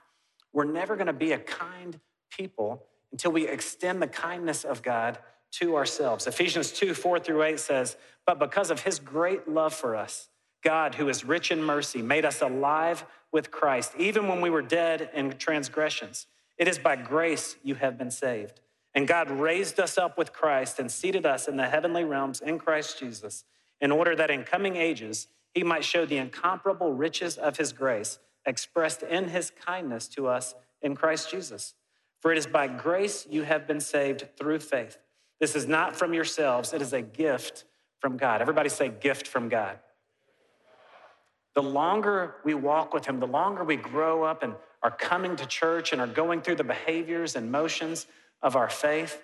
we're 0.52 0.66
never 0.66 0.96
going 0.96 1.08
to 1.08 1.14
be 1.14 1.34
a 1.34 1.38
kind 1.38 2.00
people 2.32 2.84
until 3.12 3.32
we 3.32 3.48
extend 3.48 4.02
the 4.02 4.08
kindness 4.08 4.64
of 4.64 4.82
God 4.82 5.20
to 5.52 5.76
ourselves. 5.76 6.26
Ephesians 6.26 6.72
2 6.72 6.96
4 6.96 7.20
through 7.20 7.44
8 7.44 7.60
says, 7.60 7.98
But 8.26 8.40
because 8.40 8.72
of 8.72 8.82
his 8.82 8.98
great 8.98 9.48
love 9.48 9.76
for 9.76 9.96
us, 9.96 10.30
God, 10.64 10.96
who 10.96 11.08
is 11.08 11.24
rich 11.24 11.52
in 11.52 11.64
mercy, 11.64 12.02
made 12.02 12.26
us 12.26 12.42
alive 12.42 13.06
with 13.32 13.52
Christ, 13.52 13.94
even 14.00 14.28
when 14.28 14.42
we 14.42 14.50
were 14.50 14.64
dead 14.64 15.12
in 15.14 15.38
transgressions. 15.38 16.26
It 16.58 16.68
is 16.68 16.80
by 16.80 16.96
grace 16.96 17.58
you 17.64 17.76
have 17.76 17.96
been 17.96 18.12
saved. 18.12 18.60
And 19.00 19.08
God 19.08 19.32
raised 19.32 19.80
us 19.80 19.98
up 19.98 20.18
with 20.18 20.34
Christ 20.34 20.78
and 20.78 20.92
seated 20.92 21.26
us 21.26 21.48
in 21.48 21.56
the 21.56 21.70
heavenly 21.70 22.04
realms 22.04 22.42
in 22.42 22.60
Christ 22.60 23.00
Jesus, 23.00 23.46
in 23.80 23.94
order 23.94 24.14
that 24.14 24.30
in 24.30 24.44
coming 24.44 24.76
ages 24.76 25.30
he 25.54 25.64
might 25.64 25.86
show 25.86 26.06
the 26.06 26.18
incomparable 26.18 26.92
riches 26.92 27.38
of 27.38 27.56
his 27.56 27.72
grace 27.72 28.20
expressed 28.46 29.02
in 29.04 29.30
his 29.30 29.54
kindness 29.66 30.10
to 30.10 30.28
us 30.28 30.54
in 30.82 30.98
Christ 30.98 31.32
Jesus. 31.32 31.76
For 32.20 32.34
it 32.34 32.38
is 32.38 32.46
by 32.46 32.68
grace 32.68 33.26
you 33.30 33.44
have 33.44 33.66
been 33.66 33.80
saved 33.80 34.28
through 34.38 34.60
faith. 34.60 34.98
This 35.40 35.56
is 35.56 35.66
not 35.66 35.96
from 35.96 36.14
yourselves, 36.14 36.74
it 36.74 36.82
is 36.82 36.92
a 36.92 37.02
gift 37.02 37.64
from 38.00 38.18
God. 38.18 38.42
Everybody 38.42 38.68
say, 38.68 38.90
gift 38.90 39.28
from 39.28 39.48
God. 39.48 39.80
The 41.56 41.64
longer 41.64 42.36
we 42.44 42.54
walk 42.54 42.94
with 42.94 43.06
him, 43.06 43.22
the 43.22 43.28
longer 43.28 43.64
we 43.64 43.78
grow 43.78 44.24
up 44.24 44.44
and 44.44 44.56
are 44.84 44.92
coming 44.92 45.38
to 45.38 45.46
church 45.46 45.94
and 45.94 46.02
are 46.02 46.08
going 46.08 46.42
through 46.42 46.56
the 46.56 46.66
behaviors 46.66 47.38
and 47.38 47.50
motions 47.50 48.06
of 48.42 48.56
our 48.56 48.70
faith, 48.70 49.22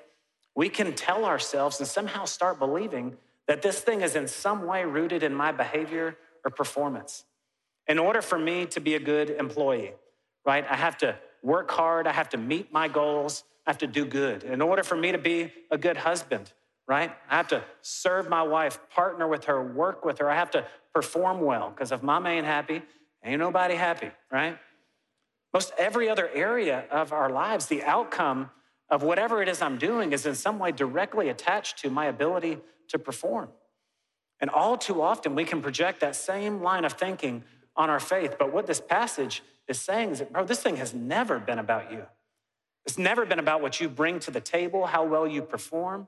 we 0.56 0.70
can 0.70 0.94
tell 0.94 1.26
ourselves 1.26 1.80
and 1.80 1.88
somehow 1.88 2.26
start 2.26 2.60
believing 2.60 3.18
that 3.48 3.62
this 3.62 3.80
thing 3.80 4.02
is 4.02 4.16
in 4.16 4.28
some 4.28 4.66
way 4.66 4.86
rooted 4.86 5.24
in 5.24 5.34
my 5.34 5.52
behavior 5.52 6.18
or 6.44 6.52
performance. 6.52 7.26
In 7.88 8.00
order 8.00 8.22
for 8.22 8.40
me 8.40 8.66
to 8.68 8.80
be 8.80 8.96
a 8.96 9.00
good 9.00 9.30
employee, 9.30 9.94
right, 10.46 10.66
I 10.70 10.76
have 10.76 10.98
to 11.00 11.16
work 11.44 11.70
hard, 11.70 12.08
I 12.08 12.12
have 12.12 12.30
to 12.30 12.38
meet 12.38 12.74
my 12.74 12.88
goals, 12.88 13.44
I 13.68 13.72
have 13.72 13.78
to 13.80 13.88
do 13.88 14.06
good. 14.06 14.44
In 14.44 14.62
order 14.62 14.84
for 14.84 14.96
me 14.96 15.12
to 15.12 15.18
be 15.18 15.52
a 15.70 15.78
good 15.78 15.98
husband, 15.98 16.52
right, 16.88 17.12
I 17.30 17.38
have 17.38 17.48
to 17.50 17.64
serve 17.82 18.30
my 18.30 18.42
wife, 18.42 18.80
partner 18.90 19.28
with 19.28 19.46
her, 19.46 19.62
work 19.62 20.04
with 20.04 20.18
her, 20.20 20.30
I 20.30 20.36
have 20.36 20.52
to 20.52 20.66
perform 20.94 21.42
well, 21.42 21.70
because 21.70 21.92
if 21.92 22.02
mama 22.02 22.30
ain't 22.30 22.46
happy, 22.46 22.82
ain't 23.24 23.40
nobody 23.40 23.76
happy, 23.76 24.10
right? 24.32 24.58
Most 25.54 25.74
every 25.78 26.10
other 26.10 26.30
area 26.34 26.86
of 26.90 27.14
our 27.14 27.30
lives, 27.30 27.68
the 27.68 27.84
outcome 27.84 28.50
of 28.90 29.04
whatever 29.04 29.42
it 29.42 29.48
is 29.48 29.62
I'm 29.62 29.78
doing 29.78 30.12
is 30.12 30.26
in 30.26 30.36
some 30.36 30.60
way 30.60 30.72
directly 30.72 31.30
attached 31.30 31.80
to 31.80 31.90
my 31.90 32.06
ability 32.06 32.60
to 32.90 33.00
perform. 33.00 33.50
And 34.40 34.50
all 34.50 34.78
too 34.78 35.02
often, 35.02 35.34
we 35.36 35.46
can 35.46 35.62
project 35.62 36.02
that 36.02 36.16
same 36.16 36.62
line 36.62 36.86
of 36.86 36.94
thinking 36.94 37.44
on 37.76 37.90
our 37.90 38.00
faith. 38.00 38.36
But 38.38 38.54
what 38.54 38.68
this 38.68 38.80
passage 38.82 39.44
is 39.68 39.80
saying 39.80 40.12
is 40.12 40.20
that, 40.20 40.32
bro, 40.32 40.44
this 40.46 40.62
thing 40.62 40.78
has 40.78 40.94
never 40.94 41.40
been 41.40 41.60
about 41.60 41.92
you. 41.92 42.06
It's 42.86 42.98
never 42.98 43.26
been 43.26 43.40
about 43.40 43.62
what 43.62 43.80
you 43.80 43.90
bring 43.90 44.20
to 44.20 44.32
the 44.32 44.42
table, 44.42 44.86
how 44.86 45.04
well 45.04 45.28
you 45.28 45.42
perform, 45.42 46.08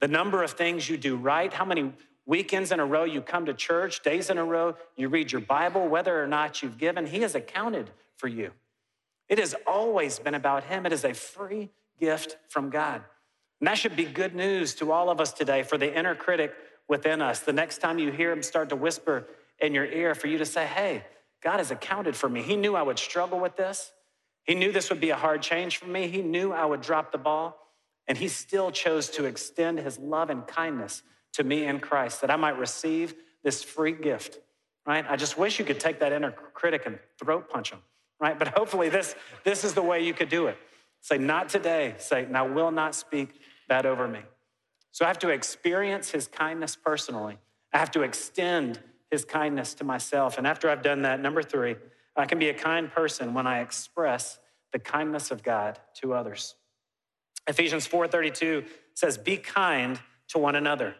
the 0.00 0.08
number 0.08 0.42
of 0.42 0.50
things 0.50 0.88
you 0.88 0.98
do 0.98 1.16
right, 1.16 1.52
how 1.52 1.64
many 1.64 1.92
weekends 2.26 2.72
in 2.72 2.80
a 2.80 2.84
row 2.84 3.04
you 3.04 3.22
come 3.22 3.46
to 3.46 3.54
church, 3.54 4.02
days 4.02 4.28
in 4.28 4.36
a 4.36 4.44
row 4.44 4.76
you 4.96 5.08
read 5.08 5.32
your 5.32 5.40
Bible, 5.40 5.88
whether 5.88 6.22
or 6.22 6.26
not 6.26 6.62
you've 6.62 6.76
given. 6.76 7.06
He 7.06 7.20
has 7.20 7.34
accounted 7.34 7.90
for 8.16 8.28
you. 8.28 8.52
It 9.28 9.38
has 9.38 9.54
always 9.66 10.18
been 10.18 10.34
about 10.34 10.64
Him. 10.64 10.84
It 10.84 10.92
is 10.92 11.04
a 11.04 11.14
free 11.14 11.70
gift 12.00 12.36
from 12.48 12.70
God. 12.70 13.02
And 13.60 13.68
that 13.68 13.78
should 13.78 13.94
be 13.94 14.04
good 14.04 14.34
news 14.34 14.74
to 14.76 14.90
all 14.90 15.10
of 15.10 15.20
us 15.20 15.32
today 15.32 15.62
for 15.62 15.76
the 15.76 15.96
inner 15.96 16.14
critic 16.14 16.54
within 16.88 17.20
us. 17.20 17.40
The 17.40 17.52
next 17.52 17.78
time 17.78 17.98
you 17.98 18.10
hear 18.10 18.32
him 18.32 18.42
start 18.42 18.70
to 18.70 18.76
whisper 18.76 19.26
in 19.60 19.74
your 19.74 19.84
ear, 19.84 20.14
for 20.14 20.26
you 20.26 20.38
to 20.38 20.46
say, 20.46 20.66
Hey, 20.66 21.04
God 21.42 21.58
has 21.58 21.70
accounted 21.70 22.16
for 22.16 22.28
me. 22.28 22.42
He 22.42 22.56
knew 22.56 22.74
I 22.74 22.82
would 22.82 22.98
struggle 22.98 23.38
with 23.38 23.56
this. 23.56 23.92
He 24.44 24.54
knew 24.54 24.72
this 24.72 24.90
would 24.90 25.00
be 25.00 25.10
a 25.10 25.16
hard 25.16 25.42
change 25.42 25.76
for 25.76 25.86
me. 25.86 26.08
He 26.08 26.22
knew 26.22 26.52
I 26.52 26.64
would 26.64 26.80
drop 26.80 27.12
the 27.12 27.18
ball. 27.18 27.58
And 28.08 28.18
he 28.18 28.28
still 28.28 28.70
chose 28.70 29.08
to 29.10 29.26
extend 29.26 29.78
his 29.78 29.98
love 29.98 30.30
and 30.30 30.46
kindness 30.46 31.02
to 31.34 31.44
me 31.44 31.66
in 31.66 31.80
Christ 31.80 32.22
that 32.22 32.30
I 32.30 32.36
might 32.36 32.58
receive 32.58 33.14
this 33.44 33.62
free 33.62 33.92
gift, 33.92 34.38
right? 34.86 35.04
I 35.08 35.16
just 35.16 35.38
wish 35.38 35.58
you 35.58 35.64
could 35.64 35.80
take 35.80 36.00
that 36.00 36.12
inner 36.12 36.32
critic 36.32 36.82
and 36.86 36.98
throat 37.22 37.48
punch 37.48 37.70
him, 37.70 37.78
right? 38.20 38.38
But 38.38 38.48
hopefully, 38.48 38.88
this, 38.88 39.14
this 39.44 39.64
is 39.64 39.74
the 39.74 39.82
way 39.82 40.04
you 40.04 40.12
could 40.12 40.28
do 40.28 40.48
it. 40.48 40.58
Say, 41.00 41.18
not 41.18 41.48
today, 41.48 41.94
Satan. 41.98 42.36
I 42.36 42.42
will 42.42 42.70
not 42.70 42.94
speak 42.94 43.30
that 43.68 43.86
over 43.86 44.06
me. 44.06 44.20
So 44.92 45.04
I 45.04 45.08
have 45.08 45.18
to 45.20 45.28
experience 45.28 46.10
his 46.10 46.26
kindness 46.26 46.76
personally. 46.76 47.38
I 47.72 47.78
have 47.78 47.90
to 47.92 48.02
extend 48.02 48.80
his 49.10 49.24
kindness 49.24 49.74
to 49.74 49.84
myself. 49.84 50.38
And 50.38 50.46
after 50.46 50.68
I've 50.68 50.82
done 50.82 51.02
that, 51.02 51.20
number 51.20 51.42
three, 51.42 51.76
I 52.16 52.26
can 52.26 52.38
be 52.38 52.48
a 52.48 52.54
kind 52.54 52.90
person 52.90 53.34
when 53.34 53.46
I 53.46 53.60
express 53.60 54.38
the 54.72 54.78
kindness 54.78 55.30
of 55.30 55.42
God 55.42 55.78
to 55.94 56.12
others. 56.12 56.54
Ephesians 57.46 57.86
4:32 57.86 58.64
says, 58.94 59.16
"Be 59.16 59.36
kind 59.36 60.00
to 60.28 60.38
one 60.38 60.54
another." 60.54 60.96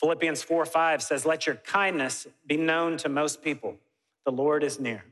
Philippians 0.00 0.42
4 0.42 0.66
5 0.66 1.02
says, 1.02 1.24
Let 1.24 1.46
your 1.46 1.56
kindness 1.56 2.26
be 2.46 2.56
known 2.56 2.96
to 2.98 3.08
most 3.08 3.42
people. 3.42 3.76
the 4.24 4.32
Lord 4.32 4.64
is 4.64 4.80
near. 4.80 5.04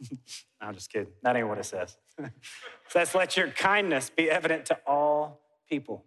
I'm 0.60 0.74
just 0.74 0.92
kidding. 0.92 1.12
That 1.22 1.36
ain't 1.36 1.48
what 1.48 1.58
it 1.58 1.64
says. 1.64 1.96
says, 2.88 3.14
let 3.14 3.36
your 3.36 3.48
kindness 3.48 4.10
be 4.10 4.30
evident 4.30 4.66
to 4.66 4.78
all 4.86 5.40
people. 5.68 6.04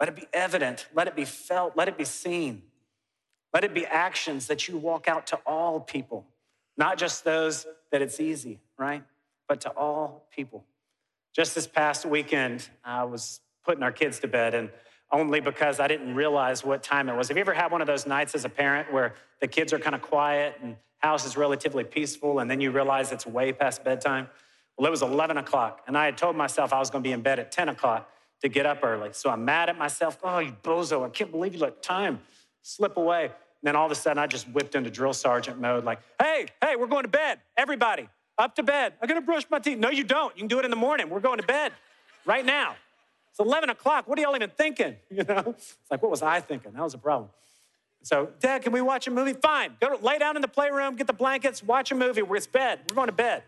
Let 0.00 0.08
it 0.08 0.16
be 0.16 0.26
evident. 0.32 0.86
Let 0.94 1.06
it 1.06 1.16
be 1.16 1.24
felt. 1.24 1.76
Let 1.76 1.88
it 1.88 1.96
be 1.96 2.04
seen. 2.04 2.62
Let 3.54 3.64
it 3.64 3.72
be 3.72 3.86
actions 3.86 4.48
that 4.48 4.68
you 4.68 4.76
walk 4.76 5.08
out 5.08 5.26
to 5.28 5.36
all 5.46 5.80
people, 5.80 6.26
not 6.76 6.98
just 6.98 7.24
those 7.24 7.66
that 7.90 8.02
it's 8.02 8.20
easy, 8.20 8.60
right? 8.76 9.02
But 9.48 9.62
to 9.62 9.70
all 9.70 10.26
people. 10.34 10.64
Just 11.34 11.54
this 11.54 11.66
past 11.66 12.04
weekend, 12.04 12.68
I 12.84 13.04
was 13.04 13.40
putting 13.64 13.82
our 13.82 13.92
kids 13.92 14.18
to 14.20 14.28
bed, 14.28 14.54
and 14.54 14.70
only 15.10 15.40
because 15.40 15.80
I 15.80 15.88
didn't 15.88 16.14
realize 16.14 16.64
what 16.64 16.82
time 16.82 17.08
it 17.08 17.16
was. 17.16 17.28
Have 17.28 17.36
you 17.36 17.40
ever 17.40 17.54
had 17.54 17.70
one 17.70 17.80
of 17.80 17.86
those 17.86 18.06
nights 18.06 18.34
as 18.34 18.44
a 18.44 18.48
parent 18.48 18.92
where 18.92 19.14
the 19.40 19.46
kids 19.46 19.72
are 19.72 19.78
kind 19.78 19.94
of 19.94 20.02
quiet 20.02 20.56
and 20.62 20.76
house 20.98 21.24
is 21.24 21.36
relatively 21.36 21.84
peaceful, 21.84 22.40
and 22.40 22.50
then 22.50 22.60
you 22.60 22.70
realize 22.70 23.12
it's 23.12 23.26
way 23.26 23.52
past 23.52 23.84
bedtime? 23.84 24.28
Well, 24.76 24.86
it 24.86 24.90
was 24.90 25.02
11 25.02 25.38
o'clock, 25.38 25.82
and 25.86 25.96
I 25.96 26.04
had 26.04 26.18
told 26.18 26.36
myself 26.36 26.72
I 26.72 26.78
was 26.78 26.90
going 26.90 27.02
to 27.02 27.08
be 27.08 27.12
in 27.12 27.22
bed 27.22 27.38
at 27.38 27.50
10 27.50 27.70
o'clock 27.70 28.10
to 28.42 28.48
get 28.48 28.66
up 28.66 28.80
early. 28.82 29.10
So 29.12 29.30
I'm 29.30 29.44
mad 29.44 29.68
at 29.70 29.78
myself. 29.78 30.18
Oh, 30.22 30.38
you 30.38 30.54
bozo, 30.62 31.04
I 31.04 31.08
can't 31.08 31.30
believe 31.30 31.54
you 31.54 31.60
let 31.60 31.82
time 31.82 32.20
slip 32.62 32.96
away. 32.96 33.24
And 33.24 33.32
then 33.62 33.76
all 33.76 33.86
of 33.86 33.92
a 33.92 33.94
sudden, 33.94 34.18
I 34.18 34.26
just 34.26 34.48
whipped 34.50 34.74
into 34.74 34.90
drill 34.90 35.14
sergeant 35.14 35.58
mode, 35.60 35.84
like, 35.84 36.00
hey, 36.20 36.46
hey, 36.62 36.76
we're 36.76 36.88
going 36.88 37.04
to 37.04 37.08
bed. 37.08 37.40
Everybody, 37.56 38.08
up 38.36 38.54
to 38.56 38.62
bed. 38.62 38.92
I'm 39.00 39.08
going 39.08 39.20
to 39.20 39.24
brush 39.24 39.44
my 39.50 39.58
teeth. 39.58 39.78
No, 39.78 39.88
you 39.88 40.04
don't. 40.04 40.36
You 40.36 40.40
can 40.40 40.48
do 40.48 40.58
it 40.58 40.64
in 40.66 40.70
the 40.70 40.76
morning. 40.76 41.08
We're 41.08 41.20
going 41.20 41.38
to 41.38 41.46
bed 41.46 41.72
right 42.26 42.44
now. 42.44 42.76
It's 43.30 43.40
11 43.40 43.70
o'clock. 43.70 44.06
What 44.06 44.18
are 44.18 44.22
y'all 44.22 44.36
even 44.36 44.50
thinking? 44.50 44.96
You 45.10 45.24
know? 45.24 45.54
It's 45.56 45.76
like, 45.90 46.02
what 46.02 46.10
was 46.10 46.22
I 46.22 46.40
thinking? 46.40 46.72
That 46.72 46.82
was 46.82 46.94
a 46.94 46.98
problem. 46.98 47.30
So, 48.02 48.28
Dad, 48.40 48.62
can 48.62 48.72
we 48.72 48.82
watch 48.82 49.06
a 49.06 49.10
movie? 49.10 49.32
Fine. 49.32 49.76
Go 49.80 49.96
to, 49.96 50.04
lay 50.04 50.18
down 50.18 50.36
in 50.36 50.42
the 50.42 50.48
playroom, 50.48 50.96
get 50.96 51.06
the 51.06 51.12
blankets, 51.12 51.62
watch 51.62 51.90
a 51.90 51.94
movie. 51.94 52.22
We're, 52.22 52.36
it's 52.36 52.46
bed. 52.46 52.80
We're 52.88 52.94
going 52.94 53.08
to 53.08 53.12
bed. 53.12 53.42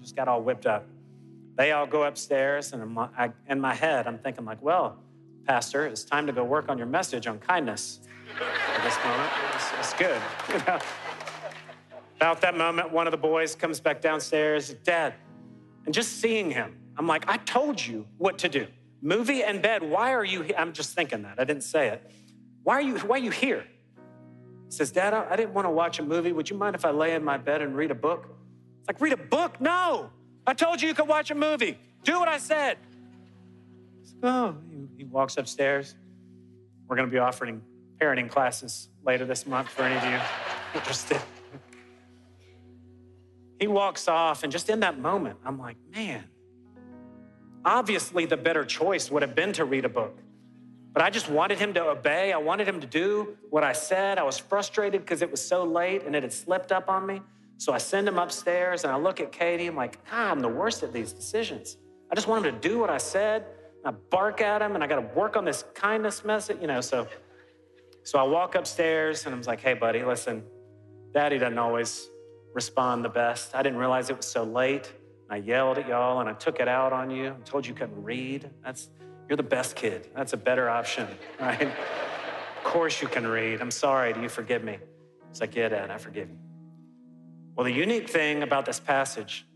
Just 0.00 0.16
got 0.16 0.28
all 0.28 0.42
whipped 0.42 0.66
up. 0.66 0.86
They 1.56 1.72
all 1.72 1.86
go 1.86 2.04
upstairs, 2.04 2.72
and 2.72 2.98
I, 2.98 3.30
in 3.48 3.60
my 3.60 3.74
head, 3.74 4.06
I'm 4.06 4.18
thinking, 4.18 4.44
like, 4.44 4.62
well, 4.62 4.96
Pastor, 5.46 5.86
it's 5.86 6.04
time 6.04 6.26
to 6.26 6.32
go 6.32 6.42
work 6.42 6.68
on 6.68 6.78
your 6.78 6.86
message 6.86 7.26
on 7.26 7.38
kindness. 7.38 8.00
At 8.40 8.82
this 8.82 8.96
moment, 9.04 9.30
it's, 9.54 9.70
it's 9.78 9.94
good. 9.94 10.20
About 12.16 12.40
that 12.40 12.56
moment, 12.56 12.92
one 12.92 13.06
of 13.06 13.10
the 13.10 13.18
boys 13.18 13.54
comes 13.54 13.80
back 13.80 14.00
downstairs, 14.00 14.74
Dad, 14.84 15.14
and 15.84 15.92
just 15.92 16.20
seeing 16.20 16.50
him, 16.50 16.76
I'm 16.96 17.06
like, 17.06 17.28
I 17.28 17.36
told 17.38 17.84
you 17.84 18.06
what 18.16 18.38
to 18.38 18.48
do. 18.48 18.66
Movie 19.02 19.42
and 19.42 19.60
bed, 19.60 19.82
why 19.82 20.14
are 20.14 20.24
you 20.24 20.42
here? 20.42 20.54
I'm 20.56 20.72
just 20.72 20.94
thinking 20.94 21.22
that. 21.22 21.38
I 21.38 21.44
didn't 21.44 21.64
say 21.64 21.88
it. 21.88 22.10
Why 22.62 22.74
are 22.74 22.82
you, 22.82 22.98
why 23.00 23.16
are 23.16 23.22
you 23.22 23.32
here? 23.32 23.64
He 24.66 24.70
says, 24.70 24.92
Dad, 24.92 25.12
I 25.12 25.36
didn't 25.36 25.52
want 25.52 25.66
to 25.66 25.70
watch 25.70 25.98
a 25.98 26.02
movie. 26.02 26.32
Would 26.32 26.48
you 26.48 26.56
mind 26.56 26.76
if 26.76 26.84
I 26.84 26.90
lay 26.90 27.14
in 27.14 27.24
my 27.24 27.36
bed 27.36 27.60
and 27.60 27.76
read 27.76 27.90
a 27.90 27.96
book? 27.96 28.28
Like, 28.86 29.00
read 29.00 29.12
a 29.12 29.16
book? 29.16 29.60
No. 29.60 30.10
I 30.46 30.54
told 30.54 30.82
you 30.82 30.88
you 30.88 30.94
could 30.94 31.08
watch 31.08 31.30
a 31.30 31.34
movie. 31.34 31.78
Do 32.04 32.18
what 32.18 32.28
I 32.28 32.38
said. 32.38 32.78
Oh, 34.22 34.56
he 34.96 35.04
walks 35.04 35.36
upstairs. 35.36 35.94
We're 36.88 36.96
going 36.96 37.08
to 37.08 37.12
be 37.12 37.18
offering 37.18 37.62
parenting 38.00 38.28
classes 38.28 38.88
later 39.04 39.24
this 39.24 39.46
month 39.46 39.68
for 39.68 39.82
any 39.82 39.96
of 39.96 40.04
you 40.04 40.18
interested. 40.74 41.20
He 43.58 43.68
walks 43.68 44.08
off, 44.08 44.42
and 44.42 44.50
just 44.50 44.68
in 44.68 44.80
that 44.80 44.98
moment, 44.98 45.38
I'm 45.44 45.58
like, 45.58 45.76
man, 45.94 46.24
obviously 47.64 48.26
the 48.26 48.36
better 48.36 48.64
choice 48.64 49.10
would 49.10 49.22
have 49.22 49.36
been 49.36 49.52
to 49.52 49.64
read 49.64 49.84
a 49.84 49.88
book. 49.88 50.18
But 50.92 51.02
I 51.02 51.10
just 51.10 51.30
wanted 51.30 51.58
him 51.58 51.72
to 51.74 51.84
obey. 51.84 52.32
I 52.32 52.38
wanted 52.38 52.68
him 52.68 52.80
to 52.80 52.86
do 52.86 53.36
what 53.50 53.64
I 53.64 53.72
said. 53.72 54.18
I 54.18 54.24
was 54.24 54.36
frustrated 54.36 55.00
because 55.00 55.22
it 55.22 55.30
was 55.30 55.44
so 55.44 55.64
late 55.64 56.02
and 56.04 56.14
it 56.14 56.22
had 56.22 56.32
slipped 56.32 56.70
up 56.70 56.88
on 56.88 57.06
me. 57.06 57.22
So 57.58 57.72
I 57.72 57.78
send 57.78 58.08
him 58.08 58.18
upstairs 58.18 58.84
and 58.84 58.92
I 58.92 58.96
look 58.96 59.20
at 59.20 59.32
Katie. 59.32 59.66
I'm 59.66 59.76
like, 59.76 59.98
ah, 60.10 60.30
I'm 60.30 60.40
the 60.40 60.48
worst 60.48 60.82
at 60.82 60.92
these 60.92 61.12
decisions. 61.12 61.76
I 62.10 62.14
just 62.14 62.26
want 62.26 62.44
him 62.44 62.54
to 62.54 62.68
do 62.68 62.78
what 62.78 62.90
I 62.90 62.98
said. 62.98 63.46
I 63.84 63.90
bark 63.90 64.40
at 64.40 64.62
him 64.62 64.74
and 64.74 64.84
I 64.84 64.86
got 64.86 64.96
to 64.96 65.18
work 65.18 65.36
on 65.36 65.44
this 65.44 65.64
kindness 65.74 66.24
message, 66.24 66.58
you 66.60 66.66
know. 66.66 66.80
So, 66.80 67.06
so 68.04 68.18
I 68.18 68.22
walk 68.22 68.54
upstairs 68.54 69.26
and 69.26 69.34
I'm 69.34 69.42
like, 69.42 69.60
hey, 69.60 69.74
buddy, 69.74 70.04
listen, 70.04 70.44
daddy 71.12 71.38
doesn't 71.38 71.58
always 71.58 72.08
respond 72.54 73.04
the 73.04 73.08
best. 73.08 73.54
I 73.54 73.62
didn't 73.62 73.78
realize 73.78 74.10
it 74.10 74.16
was 74.16 74.26
so 74.26 74.44
late. 74.44 74.92
I 75.30 75.36
yelled 75.36 75.78
at 75.78 75.88
y'all 75.88 76.20
and 76.20 76.28
I 76.28 76.34
took 76.34 76.60
it 76.60 76.68
out 76.68 76.92
on 76.92 77.10
you. 77.10 77.28
I 77.28 77.42
told 77.44 77.66
you 77.66 77.74
couldn't 77.74 78.02
read. 78.02 78.50
That's 78.62 78.90
you're 79.28 79.36
the 79.36 79.42
best 79.42 79.76
kid. 79.76 80.08
That's 80.14 80.34
a 80.34 80.36
better 80.36 80.68
option, 80.68 81.08
right? 81.40 81.62
of 81.62 82.64
course 82.64 83.00
you 83.00 83.08
can 83.08 83.26
read. 83.26 83.60
I'm 83.60 83.70
sorry. 83.70 84.12
Do 84.12 84.20
you 84.20 84.28
forgive 84.28 84.62
me? 84.62 84.78
It's 85.30 85.40
like, 85.40 85.56
yeah, 85.56 85.70
Dad, 85.70 85.90
I 85.90 85.96
forgive 85.96 86.28
you. 86.28 86.36
Well, 87.54 87.64
the 87.64 87.72
unique 87.72 88.08
thing 88.08 88.42
about 88.42 88.64
this 88.64 88.80
passage, 88.80 89.46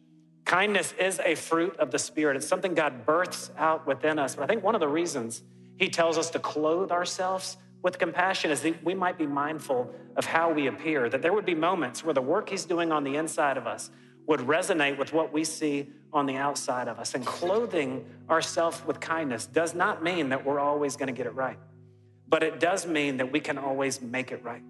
kindness 0.44 0.92
is 0.98 1.20
a 1.24 1.34
fruit 1.34 1.76
of 1.78 1.90
the 1.90 1.98
Spirit. 1.98 2.36
It's 2.36 2.46
something 2.46 2.74
God 2.74 3.06
births 3.06 3.50
out 3.56 3.86
within 3.86 4.18
us. 4.18 4.34
But 4.34 4.44
I 4.44 4.46
think 4.46 4.62
one 4.62 4.74
of 4.74 4.80
the 4.80 4.88
reasons 4.88 5.42
He 5.78 5.88
tells 5.88 6.18
us 6.18 6.30
to 6.30 6.38
clothe 6.38 6.90
ourselves 6.90 7.56
with 7.82 7.98
compassion 7.98 8.50
is 8.50 8.62
that 8.62 8.84
we 8.84 8.94
might 8.94 9.16
be 9.16 9.26
mindful 9.26 9.94
of 10.16 10.24
how 10.24 10.52
we 10.52 10.66
appear, 10.66 11.08
that 11.08 11.22
there 11.22 11.32
would 11.32 11.46
be 11.46 11.54
moments 11.54 12.04
where 12.04 12.14
the 12.14 12.22
work 12.22 12.50
He's 12.50 12.64
doing 12.64 12.92
on 12.92 13.02
the 13.04 13.16
inside 13.16 13.56
of 13.56 13.66
us 13.66 13.90
would 14.26 14.40
resonate 14.40 14.98
with 14.98 15.12
what 15.12 15.32
we 15.32 15.44
see 15.44 15.88
on 16.12 16.26
the 16.26 16.36
outside 16.36 16.88
of 16.88 16.98
us. 16.98 17.14
And 17.14 17.24
clothing 17.24 18.04
ourselves 18.28 18.82
with 18.86 19.00
kindness 19.00 19.46
does 19.46 19.74
not 19.74 20.02
mean 20.02 20.30
that 20.30 20.44
we're 20.44 20.58
always 20.58 20.96
going 20.96 21.06
to 21.06 21.12
get 21.12 21.26
it 21.26 21.34
right, 21.34 21.58
but 22.28 22.42
it 22.42 22.60
does 22.60 22.86
mean 22.86 23.18
that 23.18 23.32
we 23.32 23.40
can 23.40 23.56
always 23.56 24.02
make 24.02 24.32
it 24.32 24.42
right. 24.42 24.62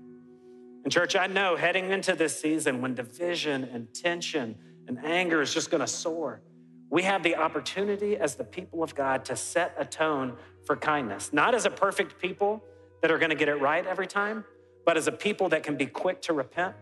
And, 0.87 0.93
church, 0.93 1.17
I 1.17 1.27
know 1.27 1.57
heading 1.57 1.91
into 1.91 2.15
this 2.15 2.41
season 2.41 2.81
when 2.81 2.95
division 2.95 3.65
and 3.65 3.93
tension 3.93 4.55
and 4.87 5.05
anger 5.05 5.43
is 5.43 5.53
just 5.53 5.69
to 5.81 5.87
soar, 5.89 6.43
we 6.91 7.03
have 7.03 7.25
the 7.25 7.35
opportunity 7.35 8.17
as 8.17 8.37
the 8.37 8.45
people 8.45 8.85
of 8.85 8.95
God 8.95 9.25
to 9.25 9.35
set 9.35 9.75
a 9.77 9.85
tone 9.85 10.37
for 10.65 10.77
kindness, 10.77 11.33
not 11.33 11.57
as 11.57 11.67
a 11.67 11.71
perfect 11.71 12.21
people 12.21 12.63
that 13.03 13.11
are 13.11 13.19
to 13.31 13.35
get 13.35 13.49
it 13.49 13.57
right 13.57 13.85
every 13.85 14.07
time, 14.07 14.45
but 14.85 14.97
as 14.97 15.09
a 15.09 15.11
people 15.11 15.49
that 15.49 15.65
can 15.65 15.77
be 15.77 15.87
quick 15.87 16.23
to 16.23 16.33
repent, 16.33 16.77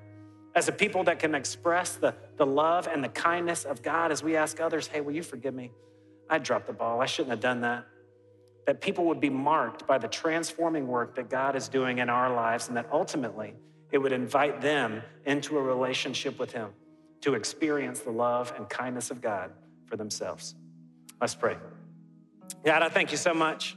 as 0.55 0.69
a 0.69 0.73
people 0.73 1.05
that 1.05 1.19
can 1.19 1.35
express 1.35 1.97
the, 1.97 2.15
the 2.37 2.45
love 2.45 2.87
and 2.87 3.03
the 3.03 3.09
kindness 3.09 3.65
of 3.65 3.81
God 3.81 4.13
as 4.13 4.23
we 4.23 4.37
ask 4.37 4.61
others, 4.61 4.87
hey, 4.87 5.01
will 5.01 5.15
you 5.15 5.23
forgive 5.23 5.55
me? 5.55 5.71
I 6.29 6.41
dropped 6.41 6.67
the 6.67 6.75
ball. 6.75 7.01
I 7.01 7.07
shouldn't 7.07 7.31
have 7.31 7.41
done 7.41 7.63
that. 7.63 7.87
That 8.67 8.83
people 8.83 9.07
would 9.07 9.21
be 9.21 9.31
marked 9.31 9.87
by 9.87 9.97
the 9.97 10.09
transforming 10.09 10.89
work 10.89 11.15
that 11.15 11.31
God 11.31 11.57
is 11.57 11.69
doing 11.69 12.01
in 12.01 12.11
our 12.11 12.35
lives, 12.35 12.69
and 12.69 12.77
that 12.77 12.91
ultimately 12.93 13.55
it 13.95 13.99
would 13.99 14.11
invite 14.11 14.61
them 14.61 15.05
into 15.25 15.57
a 15.57 15.63
relationship 15.63 16.37
with 16.37 16.51
Him 16.51 16.71
to 17.21 17.35
experience 17.35 18.01
the 18.01 18.11
love 18.11 18.53
and 18.57 18.69
kindness 18.69 19.13
of 19.13 19.21
God 19.21 19.53
for 19.87 19.97
themselves. 19.97 20.57
Let's 21.21 21.37
pray. 21.37 21.57
God, 22.65 22.83
I 22.83 22.89
thank 22.89 23.13
you 23.13 23.17
so 23.17 23.33
much 23.33 23.77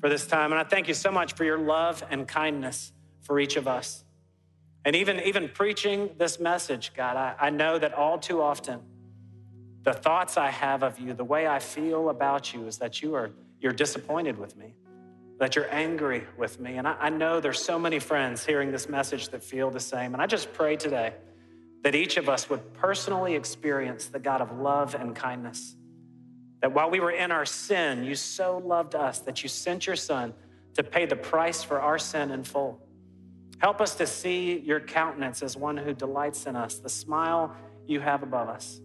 for 0.00 0.08
this 0.08 0.24
time. 0.24 0.52
And 0.52 0.60
I 0.60 0.62
thank 0.62 0.86
you 0.86 0.94
so 0.94 1.10
much 1.10 1.32
for 1.32 1.42
your 1.42 1.58
love 1.58 2.04
and 2.10 2.28
kindness 2.28 2.92
for 3.22 3.40
each 3.40 3.56
of 3.56 3.66
us. 3.66 4.04
And 4.84 4.94
even, 4.94 5.18
even 5.18 5.48
preaching 5.48 6.10
this 6.16 6.38
message, 6.38 6.92
God, 6.94 7.16
I, 7.16 7.34
I 7.40 7.50
know 7.50 7.76
that 7.76 7.92
all 7.92 8.20
too 8.20 8.40
often, 8.40 8.78
the 9.82 9.92
thoughts 9.92 10.36
I 10.36 10.50
have 10.50 10.84
of 10.84 11.00
you, 11.00 11.12
the 11.12 11.24
way 11.24 11.48
I 11.48 11.58
feel 11.58 12.08
about 12.08 12.54
you 12.54 12.68
is 12.68 12.78
that 12.78 13.02
you 13.02 13.16
are 13.16 13.32
you're 13.58 13.72
disappointed 13.72 14.38
with 14.38 14.56
me, 14.56 14.76
that 15.40 15.56
you're 15.56 15.72
angry 15.74 16.24
with 16.38 16.60
me. 16.60 16.76
And 16.76 16.86
I, 16.86 16.96
I 17.00 17.10
know 17.10 17.40
there's 17.40 17.62
so 17.62 17.78
many 17.78 17.98
friends 17.98 18.46
hearing 18.46 18.70
this 18.70 18.88
message 18.88 19.30
that 19.30 19.42
feel 19.42 19.70
the 19.70 19.80
same. 19.80 20.12
And 20.12 20.22
I 20.22 20.26
just 20.26 20.52
pray 20.52 20.76
today 20.76 21.14
that 21.82 21.96
each 21.96 22.16
of 22.16 22.28
us 22.28 22.48
would 22.48 22.72
personally 22.74 23.34
experience 23.34 24.06
the 24.06 24.20
God 24.20 24.40
of 24.40 24.56
love 24.56 24.94
and 24.94 25.16
kindness 25.16 25.74
that 26.60 26.72
while 26.72 26.90
we 26.90 27.00
were 27.00 27.10
in 27.10 27.32
our 27.32 27.46
sin, 27.46 28.04
you 28.04 28.14
so 28.14 28.58
loved 28.58 28.94
us 28.94 29.20
that 29.20 29.42
you 29.42 29.48
sent 29.48 29.86
your 29.86 29.96
son 29.96 30.34
to 30.74 30.82
pay 30.82 31.06
the 31.06 31.16
price 31.16 31.62
for 31.62 31.80
our 31.80 31.98
sin 31.98 32.30
in 32.30 32.44
full. 32.44 32.80
Help 33.58 33.80
us 33.80 33.94
to 33.96 34.06
see 34.06 34.58
your 34.58 34.80
countenance 34.80 35.42
as 35.42 35.56
one 35.56 35.76
who 35.76 35.92
delights 35.92 36.46
in 36.46 36.56
us, 36.56 36.78
the 36.78 36.88
smile 36.88 37.54
you 37.86 38.00
have 38.00 38.22
above 38.22 38.48
us. 38.48 38.80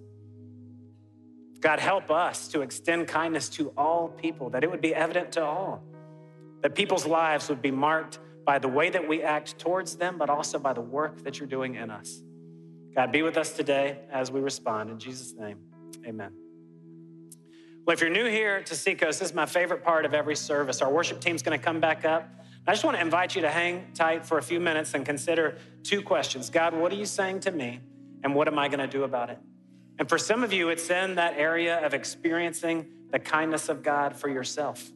God, 1.60 1.80
help 1.80 2.12
us 2.12 2.48
to 2.50 2.62
extend 2.62 3.08
kindness 3.08 3.50
to 3.50 3.70
all 3.78 4.10
people, 4.10 4.50
that 4.52 4.64
it 4.64 4.72
would 4.72 4.82
be 4.82 4.94
evident 4.94 5.34
to 5.34 5.44
all, 5.44 5.84
that 6.66 6.74
people's 6.74 7.06
lives 7.06 7.48
would 7.48 7.62
be 7.62 7.70
marked 7.70 8.18
by 8.44 8.58
the 8.58 8.68
way 8.68 8.90
that 8.90 9.08
we 9.08 9.22
act 9.22 9.60
towards 9.60 9.98
them, 9.98 10.18
but 10.18 10.32
also 10.32 10.58
by 10.58 10.74
the 10.74 10.82
work 10.82 11.24
that 11.24 11.38
you're 11.38 11.48
doing 11.48 11.76
in 11.76 11.92
us. 11.92 12.24
God, 12.96 13.12
be 13.12 13.22
with 13.22 13.38
us 13.38 13.54
today 13.54 14.00
as 14.12 14.32
we 14.32 14.40
respond. 14.40 14.90
In 14.90 14.98
Jesus' 14.98 15.36
name, 15.38 15.60
amen. 16.08 16.34
Well, 17.86 17.94
if 17.94 18.02
you're 18.02 18.10
new 18.10 18.26
here 18.26 18.64
to 18.64 18.76
Seacoast, 18.76 19.20
this 19.20 19.30
is 19.30 19.36
my 19.36 19.46
favorite 19.46 19.84
part 19.84 20.06
of 20.06 20.16
every 20.16 20.36
service. 20.36 20.82
Our 20.82 20.92
worship 20.92 21.22
team's 21.22 21.44
to 21.56 21.64
come 21.64 21.80
back 21.80 22.04
up. 22.04 22.28
I 22.66 22.72
just 22.72 22.84
want 22.84 22.98
to 22.98 23.02
invite 23.02 23.36
you 23.36 23.44
to 23.44 23.52
hang 23.52 23.86
tight 23.94 24.26
for 24.26 24.40
a 24.40 24.42
few 24.42 24.60
minutes 24.60 24.96
and 24.96 25.06
consider 25.06 25.60
two 25.84 26.02
questions 26.02 26.50
God, 26.50 26.74
what 26.74 26.92
are 26.92 26.96
you 26.96 27.06
saying 27.06 27.42
to 27.42 27.52
me? 27.52 27.80
And 28.24 28.34
what 28.34 28.48
am 28.48 28.58
I 28.58 28.70
to 28.80 28.88
do 28.88 29.04
about 29.04 29.30
it? 29.30 29.38
And 30.00 30.10
for 30.10 30.18
some 30.18 30.44
of 30.44 30.52
you, 30.52 30.70
it's 30.70 30.90
in 30.90 31.14
that 31.14 31.38
area 31.38 31.86
of 31.86 31.94
experiencing 31.94 32.88
the 33.12 33.20
kindness 33.20 33.70
of 33.70 33.84
God 33.84 34.16
for 34.16 34.30
yourself. 34.30 34.92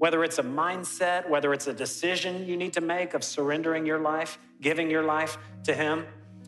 Whether 0.00 0.24
it's 0.24 0.38
a 0.38 0.42
mindset, 0.42 1.28
whether 1.28 1.52
it's 1.52 1.66
a 1.66 1.74
decision 1.74 2.46
you 2.46 2.56
need 2.56 2.72
to 2.72 2.80
make 2.80 3.12
of 3.12 3.22
surrendering 3.22 3.84
your 3.84 3.98
life, 3.98 4.38
giving 4.62 4.90
your 4.90 5.02
life 5.02 5.36
to 5.62 5.74
Him, 5.74 6.06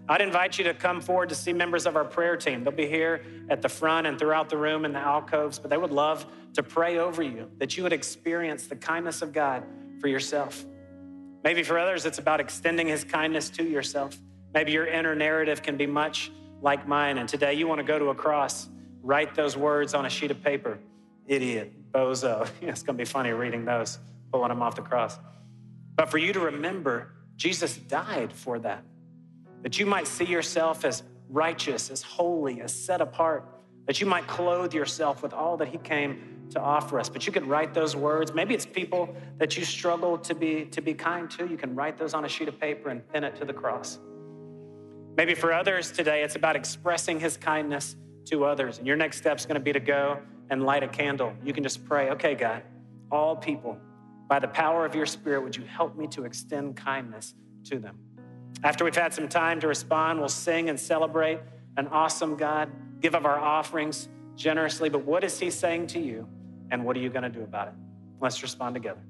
I'd 0.09 0.23
invite 0.23 0.57
you 0.57 0.65
to 0.65 0.73
come 0.73 1.03
forward 1.03 1.29
to 1.29 1.35
see 1.35 1.53
members 1.53 1.85
of 1.85 1.95
our 1.95 2.05
prayer 2.07 2.35
team. 2.35 2.65
They'll 2.65 2.73
be 2.73 2.87
here 2.87 3.23
at 3.51 3.61
the 3.61 3.69
front 3.69 4.07
and 4.07 4.19
throughout 4.19 4.49
the 4.49 4.57
room 4.57 4.87
in 4.87 4.95
the 4.95 5.01
alcoves, 5.01 5.59
but 5.59 5.69
they 5.69 5.77
would 5.77 5.91
love 5.91 6.25
to 6.55 6.62
pray 6.62 6.97
over 6.97 7.23
you 7.23 7.51
that 7.59 7.77
you 7.77 7.83
would 7.83 7.93
experience 7.93 8.69
the 8.69 8.77
kindness 8.77 9.21
of 9.21 9.35
God 9.35 9.65
for 10.01 10.09
yourself. 10.09 10.65
Maybe 11.45 11.62
for 11.62 11.79
others, 11.79 12.07
it's 12.07 12.19
about 12.19 12.41
extending 12.41 12.88
His 12.88 13.05
kindness 13.05 13.51
to 13.51 13.65
yourself. 13.65 14.17
Maybe 14.55 14.73
your 14.73 14.87
inner 14.87 15.15
narrative 15.15 15.62
can 15.62 15.77
be 15.77 15.87
much 15.87 16.33
like 16.62 16.88
mine, 16.88 17.19
and 17.19 17.29
today 17.29 17.53
you 17.53 17.69
want 17.69 17.81
to 17.81 17.85
go 17.85 17.99
to 17.99 18.07
a 18.07 18.15
cross, 18.15 18.71
write 19.03 19.35
those 19.35 19.59
words 19.59 19.93
on 19.93 20.07
a 20.07 20.11
sheet 20.11 20.31
of 20.31 20.43
paper 20.43 20.79
idiot, 21.27 21.71
bozo. 21.92 22.48
it's 22.61 22.83
going 22.83 22.96
to 22.96 23.00
be 23.00 23.05
funny 23.05 23.31
reading 23.31 23.64
those, 23.64 23.98
pulling 24.33 24.48
them 24.48 24.62
off 24.62 24.76
the 24.76 24.83
cross. 24.83 25.18
But 25.94 26.11
for 26.11 26.18
you 26.18 26.33
to 26.33 26.40
remember, 26.40 27.12
Jesus 27.37 27.76
died 27.76 28.33
for 28.33 28.59
that, 28.61 28.85
that 29.62 29.78
you 29.78 29.87
might 29.87 30.07
see 30.07 30.24
yourself 30.24 30.85
as 30.85 31.02
righteous, 31.28 31.90
as 31.90 32.02
holy, 32.02 32.61
as 32.61 32.74
set 32.74 33.00
apart, 33.00 33.46
that 33.87 34.00
you 34.00 34.07
might 34.07 34.26
clothe 34.26 34.74
yourself 34.74 35.22
with 35.22 35.33
all 35.33 35.57
that 35.59 35.68
He 35.68 35.78
came 35.78 36.46
to 36.50 36.61
offer 36.61 37.00
us. 37.00 37.09
But 37.09 37.26
you 37.26 37.33
could 37.33 37.46
write 37.46 37.74
those 37.74 37.96
words. 37.96 38.33
Maybe 38.33 38.55
it's 38.55 38.66
people 38.66 39.14
that 39.38 39.57
you 39.57 39.64
struggle 39.64 40.18
to 40.18 40.35
be, 40.35 40.66
to 40.66 40.81
be 40.81 40.94
kind 40.94 41.31
to. 41.33 41.46
You 41.46 41.57
can 41.57 41.74
write 41.74 41.98
those 41.98 42.14
on 42.14 42.24
a 42.24 42.28
sheet 42.28 42.48
of 42.48 42.61
paper 42.61 42.90
and 42.90 43.07
pin 43.12 43.24
it 43.24 43.37
to 43.37 43.44
the 43.44 43.52
cross. 43.52 43.98
Maybe 45.16 45.35
for 45.35 45.52
others 45.52 45.90
today, 45.90 46.22
it's 46.22 46.37
about 46.37 46.57
expressing 46.57 47.20
His 47.20 47.37
kindness 47.37 47.96
to 48.26 48.44
others. 48.44 48.78
And 48.78 48.87
your 48.87 48.96
next 48.96 49.18
step 49.18 49.38
is 49.38 49.46
going 49.46 49.55
to 49.57 49.61
be 49.61 49.72
to 49.72 49.81
go 49.81 50.18
and 50.53 50.62
light 50.65 50.83
a 50.83 50.88
candle. 50.88 51.33
You 51.43 51.55
can 51.55 51.62
just 51.62 51.83
pray, 51.87 52.11
okay, 52.11 52.35
God, 52.35 52.62
all 53.11 53.35
people, 53.35 53.79
by 54.29 54.38
the 54.38 54.49
power 54.49 54.85
of 54.85 54.95
your 54.95 55.07
Spirit, 55.07 55.43
would 55.43 55.57
you 55.57 55.65
help 55.65 55.97
me 55.97 56.07
to 56.09 56.25
extend 56.25 56.77
kindness 56.77 57.35
to 57.65 57.79
them? 57.79 57.99
After 58.62 58.85
we've 58.85 58.95
had 58.95 59.15
some 59.15 59.29
time 59.29 59.61
to 59.61 59.67
respond, 59.67 60.21
we'll 60.21 60.29
sing 60.29 60.69
and 60.69 60.79
celebrate 60.79 61.41
an 61.79 61.87
awesome 61.88 62.37
God, 62.37 62.71
give 63.01 63.15
of 63.15 63.25
our 63.25 63.38
offerings 63.38 64.11
generously. 64.37 64.91
But 64.91 65.07
what 65.07 65.25
is 65.25 65.41
He 65.41 65.51
saying 65.51 65.87
to 65.88 65.99
you, 65.99 66.29
and 66.71 66.85
what 66.85 66.99
are 66.99 67.01
you 67.01 67.09
going 67.09 67.23
to 67.23 67.31
do 67.31 67.43
about 67.43 67.69
it? 67.69 67.75
Let's 68.21 68.43
respond 68.43 68.75
together. 68.75 69.01